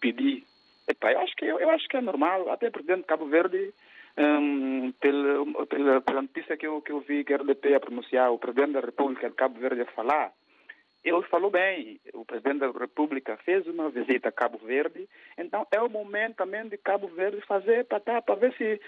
pedir 0.00 0.44
Epa, 0.88 1.12
eu, 1.12 1.20
acho 1.20 1.34
que, 1.36 1.44
eu, 1.44 1.58
eu 1.58 1.70
acho 1.70 1.88
que 1.88 1.96
é 1.96 2.00
normal, 2.00 2.50
até 2.50 2.70
por 2.70 2.82
dentro 2.82 3.02
de 3.02 3.08
Cabo 3.08 3.26
Verde, 3.26 3.72
um, 4.16 4.92
pela, 4.92 5.66
pela, 5.66 6.00
pela, 6.00 6.22
notícia 6.22 6.56
que 6.56 6.66
eu, 6.66 6.80
que 6.80 6.92
eu 6.92 7.00
vi 7.00 7.24
que 7.24 7.34
a 7.34 7.36
RDP 7.36 7.74
a 7.74 7.80
pronunciar, 7.80 8.32
o 8.32 8.38
presidente 8.38 8.72
da 8.72 8.80
República 8.80 9.28
de 9.28 9.36
Cabo 9.36 9.58
Verde 9.58 9.82
a 9.82 9.86
falar, 9.86 10.32
ele 11.04 11.22
falou 11.24 11.50
bem, 11.50 12.00
o 12.14 12.24
presidente 12.24 12.60
da 12.60 12.70
República 12.70 13.36
fez 13.38 13.66
uma 13.66 13.90
visita 13.90 14.28
a 14.28 14.32
Cabo 14.32 14.58
Verde, 14.58 15.08
então 15.38 15.66
é 15.70 15.80
o 15.80 15.88
momento 15.88 16.36
também 16.36 16.68
de 16.68 16.76
Cabo 16.78 17.08
Verde 17.08 17.40
fazer 17.42 17.84
para 17.84 18.00
tá, 18.00 18.22
para 18.22 18.34
ver 18.34 18.52
se, 18.54 18.80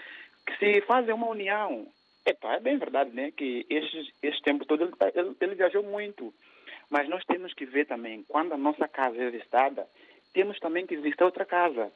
se 0.57 0.81
fazem 0.81 1.13
uma 1.13 1.29
união. 1.29 1.87
Epa, 2.25 2.55
é 2.55 2.59
bem 2.59 2.77
verdade, 2.77 3.11
né, 3.11 3.31
que 3.31 3.65
este, 3.69 4.13
este 4.21 4.41
tempo 4.41 4.65
todo 4.65 4.83
ele, 4.83 4.93
ele, 5.15 5.35
ele 5.39 5.55
viajou 5.55 5.83
muito, 5.83 6.33
mas 6.89 7.07
nós 7.07 7.23
temos 7.25 7.53
que 7.53 7.65
ver 7.65 7.85
também, 7.85 8.23
quando 8.27 8.53
a 8.53 8.57
nossa 8.57 8.87
casa 8.87 9.17
é 9.17 9.29
visitada, 9.29 9.87
temos 10.33 10.59
também 10.59 10.85
que 10.85 10.95
existir 10.95 11.23
outra 11.23 11.45
casa. 11.45 11.91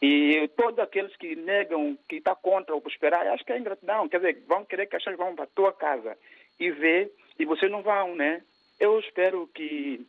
E 0.00 0.48
todos 0.56 0.78
aqueles 0.78 1.16
que 1.16 1.34
negam, 1.36 1.96
que 2.08 2.16
está 2.16 2.34
contra 2.34 2.74
o 2.74 2.80
prosperar, 2.80 3.26
acho 3.28 3.44
que 3.44 3.52
é 3.52 3.58
ingratidão. 3.58 4.08
Quer 4.08 4.18
dizer, 4.18 4.44
vão 4.46 4.64
querer 4.64 4.86
que 4.86 4.96
as 4.96 5.02
pessoas 5.02 5.18
vão 5.18 5.34
para 5.34 5.44
a 5.44 5.54
tua 5.54 5.72
casa 5.72 6.16
e 6.60 6.70
ver, 6.70 7.10
e 7.38 7.44
vocês 7.44 7.70
não 7.70 7.82
vão, 7.82 8.14
né? 8.14 8.42
Eu 8.78 8.98
espero 9.00 9.48
que, 9.54 10.06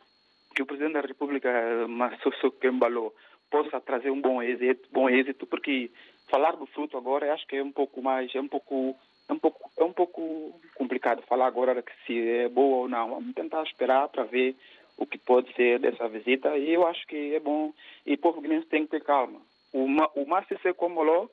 que 0.54 0.62
o 0.62 0.66
Presidente 0.66 0.94
da 0.94 1.02
República, 1.02 1.88
Massoso 1.88 2.52
Kembalo, 2.60 3.14
possa 3.50 3.80
trazer 3.80 4.12
um 4.12 4.20
bom 4.20 4.42
êxito, 4.42 4.90
bom 4.92 5.10
êxito, 5.10 5.46
porque 5.46 5.90
falar 6.30 6.58
do 6.58 6.66
fruto 6.66 6.98
agora 6.98 7.34
acho 7.34 7.48
que 7.48 7.56
é 7.56 7.64
um 7.64 7.72
pouco 7.72 8.02
mais, 8.02 8.34
é 8.36 8.42
um 8.42 8.48
pouco, 8.48 8.96
é 9.30 9.34
um 9.34 9.40
pouco, 9.40 9.72
é 9.78 9.84
um 9.84 9.94
pouco 9.94 10.60
complicado 10.76 11.22
falar 11.24 11.48
agora 11.48 11.82
se 12.06 12.30
é 12.30 12.50
boa 12.50 12.78
ou 12.80 12.90
não. 12.90 13.10
Vamos 13.12 13.34
tentar 13.34 13.64
esperar 13.64 14.10
para 14.10 14.24
ver 14.24 14.56
o 14.98 15.06
que 15.06 15.18
pode 15.18 15.54
ser 15.54 15.80
dessa 15.80 16.08
visita 16.08 16.58
e 16.58 16.74
eu 16.74 16.86
acho 16.88 17.06
que 17.08 17.36
é 17.36 17.40
bom 17.40 17.72
e 18.06 18.16
o 18.16 18.18
povo 18.18 18.42
guinense 18.42 18.68
tem 18.68 18.84
que 18.84 18.92
ter 18.92 19.04
calma. 19.04 19.40
O, 19.72 19.86
o 20.16 20.28
Márcio 20.28 20.58
Comoló 20.76 21.28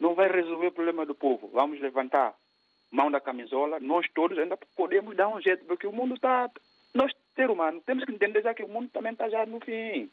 não 0.00 0.14
vai 0.14 0.30
resolver 0.30 0.66
o 0.66 0.72
problema 0.72 1.06
do 1.06 1.14
povo. 1.14 1.48
Vamos 1.52 1.80
levantar 1.80 2.34
mão 2.90 3.10
da 3.10 3.20
camisola, 3.20 3.80
nós 3.80 4.06
todos 4.14 4.38
ainda 4.38 4.56
podemos 4.76 5.16
dar 5.16 5.28
um 5.28 5.40
jeito, 5.40 5.64
porque 5.64 5.86
o 5.86 5.92
mundo 5.92 6.14
está... 6.14 6.48
Nós, 6.94 7.12
ser 7.34 7.50
humano, 7.50 7.82
temos 7.84 8.04
que 8.04 8.12
entender 8.12 8.40
já 8.40 8.54
que 8.54 8.62
o 8.62 8.68
mundo 8.68 8.88
também 8.92 9.12
está 9.12 9.28
já 9.28 9.44
no 9.44 9.58
fim. 9.58 10.08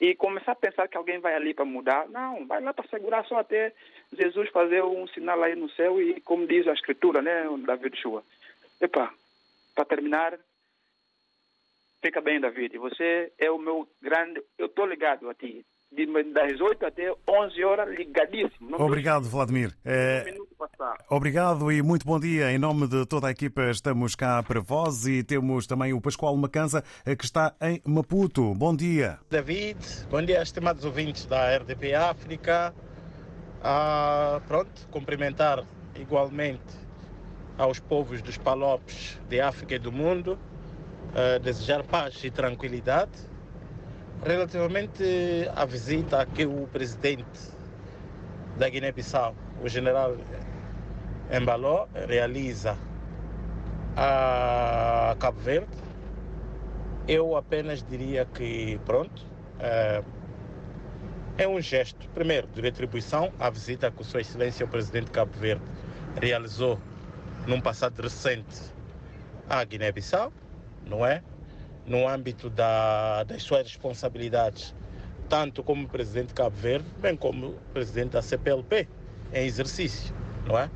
E 0.00 0.14
começar 0.14 0.52
a 0.52 0.56
pensar 0.56 0.88
que 0.88 0.96
alguém 0.96 1.18
vai 1.18 1.34
ali 1.34 1.52
para 1.52 1.64
mudar, 1.64 2.08
não, 2.08 2.46
vai 2.46 2.60
lá 2.62 2.72
para 2.72 2.88
segurar 2.88 3.24
só 3.24 3.38
até 3.40 3.72
Jesus 4.16 4.48
fazer 4.50 4.82
um 4.82 5.06
sinal 5.08 5.42
aí 5.42 5.56
no 5.56 5.68
céu 5.70 6.00
e, 6.00 6.20
como 6.20 6.46
diz 6.46 6.68
a 6.68 6.72
escritura, 6.72 7.20
né, 7.20 7.44
David 7.66 8.00
Chua. 8.00 8.22
Epa, 8.80 9.12
para 9.74 9.84
terminar, 9.84 10.38
Fica 12.02 12.20
bem, 12.20 12.40
David. 12.40 12.78
Você 12.78 13.30
é 13.38 13.50
o 13.50 13.58
meu 13.58 13.86
grande. 14.02 14.42
Eu 14.58 14.66
estou 14.66 14.86
ligado 14.86 15.28
a 15.28 15.34
ti. 15.34 15.64
Das 16.32 16.60
8 16.60 16.86
até 16.86 17.12
11 17.28 17.64
horas, 17.64 17.98
ligadíssimo. 17.98 18.70
Não 18.70 18.80
Obrigado, 18.80 19.24
Vladimir. 19.24 19.74
É... 19.84 20.24
Obrigado 21.10 21.70
e 21.70 21.82
muito 21.82 22.06
bom 22.06 22.18
dia. 22.18 22.52
Em 22.52 22.58
nome 22.58 22.86
de 22.86 23.04
toda 23.06 23.26
a 23.26 23.30
equipa, 23.32 23.70
estamos 23.70 24.14
cá 24.14 24.40
para 24.40 24.60
vós 24.60 25.04
e 25.06 25.24
temos 25.24 25.66
também 25.66 25.92
o 25.92 26.00
Pascoal 26.00 26.36
Macanza, 26.36 26.84
eh, 27.04 27.16
que 27.16 27.24
está 27.24 27.56
em 27.60 27.82
Maputo. 27.84 28.54
Bom 28.54 28.74
dia. 28.74 29.18
David, 29.28 29.78
bom 30.08 30.22
dia, 30.22 30.40
estimados 30.40 30.84
ouvintes 30.84 31.26
da 31.26 31.56
RDP 31.56 31.92
África. 31.92 32.72
Ah, 33.62 34.40
pronto, 34.46 34.86
cumprimentar 34.92 35.66
igualmente 35.96 36.62
aos 37.58 37.80
povos 37.80 38.22
dos 38.22 38.38
Palopes 38.38 39.20
de 39.28 39.40
África 39.40 39.74
e 39.74 39.78
do 39.78 39.90
mundo 39.90 40.38
uh, 41.10 41.38
desejar 41.40 41.82
paz 41.84 42.22
e 42.24 42.30
tranquilidade. 42.30 43.10
Relativamente 44.24 45.50
à 45.54 45.64
visita 45.64 46.26
que 46.26 46.44
o 46.44 46.66
presidente 46.66 47.24
da 48.58 48.68
Guiné-Bissau, 48.68 49.34
o 49.62 49.68
general 49.68 50.16
Embaló, 51.32 51.86
realiza 52.06 52.76
a 53.96 55.16
Cabo 55.18 55.40
Verde, 55.40 55.70
eu 57.08 57.34
apenas 57.36 57.82
diria 57.82 58.26
que, 58.26 58.78
pronto, 58.84 59.24
é, 59.58 60.02
é 61.38 61.48
um 61.48 61.60
gesto, 61.60 62.06
primeiro, 62.10 62.46
de 62.48 62.60
retribuição 62.60 63.32
à 63.38 63.48
visita 63.48 63.90
que 63.90 64.04
Sua 64.04 64.20
Excelência, 64.20 64.66
o 64.66 64.68
presidente 64.68 65.06
de 65.06 65.12
Cabo 65.12 65.32
Verde, 65.38 65.64
realizou 66.20 66.78
num 67.46 67.60
passado 67.60 68.00
recente 68.02 68.60
à 69.48 69.64
Guiné-Bissau 69.64 70.30
não 70.86 71.04
é? 71.04 71.22
No 71.86 72.08
âmbito 72.08 72.50
da, 72.50 73.24
das 73.24 73.42
suas 73.42 73.62
responsabilidades, 73.62 74.74
tanto 75.28 75.62
como 75.62 75.88
presidente 75.88 76.28
de 76.28 76.34
Cabo 76.34 76.56
Verde, 76.56 76.88
bem 77.00 77.16
como 77.16 77.54
presidente 77.72 78.10
da 78.10 78.22
CPLP, 78.22 78.88
em 79.32 79.46
exercício, 79.46 80.14
não 80.46 80.58
é? 80.58 80.70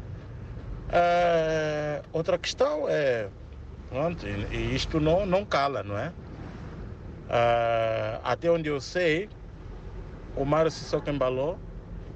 Uh, 0.85 2.05
outra 2.13 2.39
questão 2.39 2.89
é, 2.89 3.29
pronto, 3.89 4.27
e 4.27 4.75
isto 4.75 5.01
não, 5.01 5.27
não 5.27 5.45
cala, 5.45 5.83
não 5.83 5.99
é? 5.99 6.09
Uh, 6.09 8.21
até 8.23 8.51
onde 8.51 8.69
eu 8.69 8.81
sei, 8.81 9.29
o 10.37 10.45
Mário 10.45 10.71
Sissoko 10.71 11.11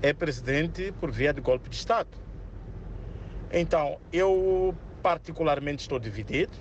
é 0.02 0.12
presidente 0.12 0.92
por 1.00 1.10
via 1.10 1.32
de 1.32 1.40
golpe 1.40 1.68
de 1.68 1.76
Estado. 1.76 2.08
Então, 3.50 3.98
eu 4.12 4.74
particularmente 5.02 5.82
estou 5.82 5.98
dividido. 5.98 6.52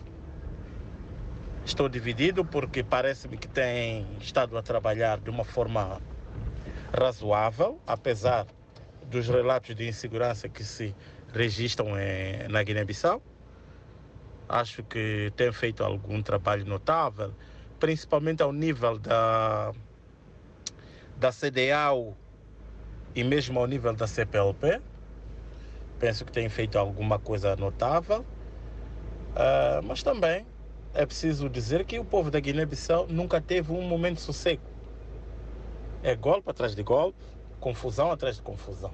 Estou 1.67 1.89
dividido 1.89 2.45
porque 2.45 2.81
parece-me 2.81 3.37
que 3.37 3.45
tem 3.45 4.07
estado 4.21 4.57
a 4.57 4.63
trabalhar 4.63 5.19
de 5.19 5.29
uma 5.29 5.43
forma 5.43 6.01
razoável, 6.97 7.77
apesar 7.85 8.47
dos 9.11 9.27
relatos 9.27 9.75
de 9.75 9.85
insegurança 9.85 10.47
que 10.47 10.63
se 10.63 10.95
registram 11.33 11.99
em, 11.99 12.47
na 12.47 12.63
Guiné-Bissau. 12.63 13.21
Acho 14.47 14.81
que 14.81 15.29
tem 15.35 15.51
feito 15.51 15.83
algum 15.83 16.23
trabalho 16.23 16.65
notável, 16.65 17.33
principalmente 17.81 18.41
ao 18.41 18.53
nível 18.53 18.97
da, 18.97 19.73
da 21.17 21.33
CDAO 21.33 22.15
e 23.13 23.25
mesmo 23.25 23.59
ao 23.59 23.67
nível 23.67 23.93
da 23.93 24.07
CPLP. 24.07 24.81
Penso 25.99 26.23
que 26.23 26.31
tem 26.31 26.47
feito 26.47 26.79
alguma 26.79 27.19
coisa 27.19 27.57
notável, 27.57 28.21
uh, 28.21 29.83
mas 29.83 30.01
também 30.01 30.45
é 30.93 31.05
preciso 31.05 31.49
dizer 31.49 31.85
que 31.85 31.99
o 31.99 32.05
povo 32.05 32.31
da 32.31 32.39
Guiné-Bissau 32.39 33.07
nunca 33.07 33.39
teve 33.41 33.71
um 33.71 33.81
momento 33.81 34.15
de 34.15 34.21
sossego. 34.21 34.61
É 36.03 36.15
golpe 36.15 36.49
atrás 36.49 36.75
de 36.75 36.83
golpe, 36.83 37.19
confusão 37.59 38.11
atrás 38.11 38.37
de 38.37 38.41
confusão. 38.41 38.93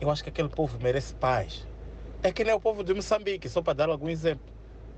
eu 0.00 0.10
acho 0.10 0.22
que 0.22 0.30
aquele 0.30 0.48
povo 0.48 0.78
merece 0.80 1.14
paz. 1.14 1.66
É 2.22 2.32
que 2.32 2.44
nem 2.44 2.54
o 2.54 2.60
povo 2.60 2.82
de 2.82 2.92
Moçambique, 2.92 3.48
só 3.48 3.62
para 3.62 3.74
dar 3.74 3.88
algum 3.88 4.08
exemplo. 4.08 4.44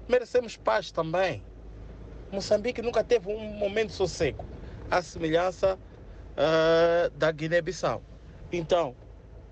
Merecemos 0.08 0.56
paz 0.56 0.90
também. 0.90 1.42
Moçambique 2.32 2.82
nunca 2.82 3.04
teve 3.04 3.28
um 3.28 3.38
momento 3.38 3.88
de 3.88 3.94
sossego, 3.94 4.44
à 4.90 5.02
semelhança 5.02 5.78
uh, 6.32 7.10
da 7.10 7.30
Guiné-Bissau. 7.30 8.02
Então, 8.50 8.96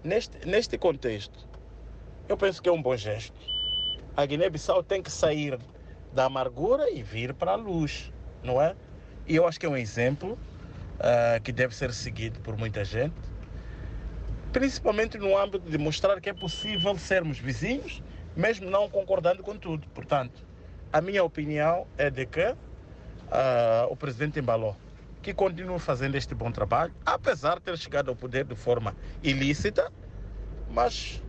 neste, 0.02 0.46
neste 0.46 0.78
contexto, 0.78 1.46
eu 2.28 2.36
penso 2.36 2.62
que 2.62 2.68
é 2.68 2.72
um 2.72 2.80
bom 2.80 2.96
gesto. 2.96 3.38
A 4.16 4.24
Guiné-Bissau 4.24 4.82
tem 4.82 5.02
que 5.02 5.10
sair 5.10 5.58
da 6.12 6.24
amargura 6.24 6.90
e 6.90 7.02
vir 7.02 7.34
para 7.34 7.52
a 7.52 7.56
luz, 7.56 8.12
não 8.42 8.60
é? 8.60 8.74
E 9.26 9.36
eu 9.36 9.46
acho 9.46 9.60
que 9.60 9.66
é 9.66 9.68
um 9.68 9.76
exemplo 9.76 10.32
uh, 10.32 11.40
que 11.42 11.52
deve 11.52 11.74
ser 11.74 11.92
seguido 11.92 12.40
por 12.40 12.56
muita 12.56 12.84
gente, 12.84 13.14
principalmente 14.52 15.18
no 15.18 15.36
âmbito 15.36 15.70
de 15.70 15.78
mostrar 15.78 16.20
que 16.20 16.28
é 16.28 16.34
possível 16.34 16.96
sermos 16.98 17.38
vizinhos, 17.38 18.02
mesmo 18.36 18.68
não 18.70 18.88
concordando 18.88 19.42
com 19.42 19.56
tudo. 19.56 19.86
Portanto, 19.94 20.44
a 20.92 21.00
minha 21.00 21.22
opinião 21.22 21.86
é 21.96 22.10
de 22.10 22.26
que 22.26 22.50
uh, 22.50 22.56
o 23.88 23.96
presidente 23.96 24.40
embalou 24.40 24.76
que 25.22 25.34
continue 25.34 25.78
fazendo 25.78 26.14
este 26.14 26.34
bom 26.34 26.50
trabalho, 26.50 26.94
apesar 27.04 27.56
de 27.56 27.62
ter 27.62 27.78
chegado 27.78 28.08
ao 28.08 28.16
poder 28.16 28.44
de 28.44 28.54
forma 28.54 28.96
ilícita, 29.22 29.92
mas 30.70 31.22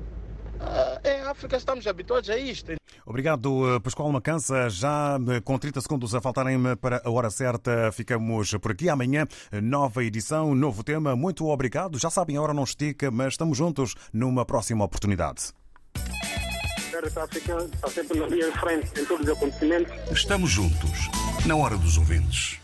em 1.04 1.22
África 1.22 1.58
estamos 1.58 1.86
habituados 1.88 2.30
a 2.30 2.38
isto. 2.38 2.74
Obrigado, 3.06 3.82
Pascoal 3.84 4.12
Macança. 4.12 4.70
Já 4.70 5.18
com 5.44 5.58
30 5.58 5.82
segundos 5.82 6.14
a 6.14 6.22
faltarem 6.22 6.60
para 6.78 7.02
a 7.04 7.10
hora 7.10 7.30
certa, 7.30 7.92
ficamos 7.92 8.52
por 8.62 8.72
aqui. 8.72 8.90
Amanhã, 8.90 9.28
nova 9.62 10.04
edição, 10.04 10.54
novo 10.54 10.84
tema. 10.84 11.16
Muito 11.16 11.48
obrigado. 11.48 11.98
Já 11.98 12.10
sabem, 12.10 12.38
a 12.38 12.42
hora 12.42 12.54
não 12.54 12.64
estica, 12.64 13.10
mas 13.10 13.34
estamos 13.34 13.58
juntos 13.58 13.96
numa 14.14 14.46
próxima 14.46 14.86
oportunidade. 14.86 15.54
Está 17.04 17.28
sempre 17.90 18.20
na 18.20 18.28
linha 18.28 18.52
de 18.52 18.60
frente 18.60 19.02
em 19.02 19.06
todos 19.06 19.26
os 19.28 19.36
acontecimentos. 19.36 19.94
Estamos 20.12 20.52
juntos, 20.52 21.10
na 21.48 21.56
hora 21.56 21.76
dos 21.76 21.98
ouvintes. 21.98 22.60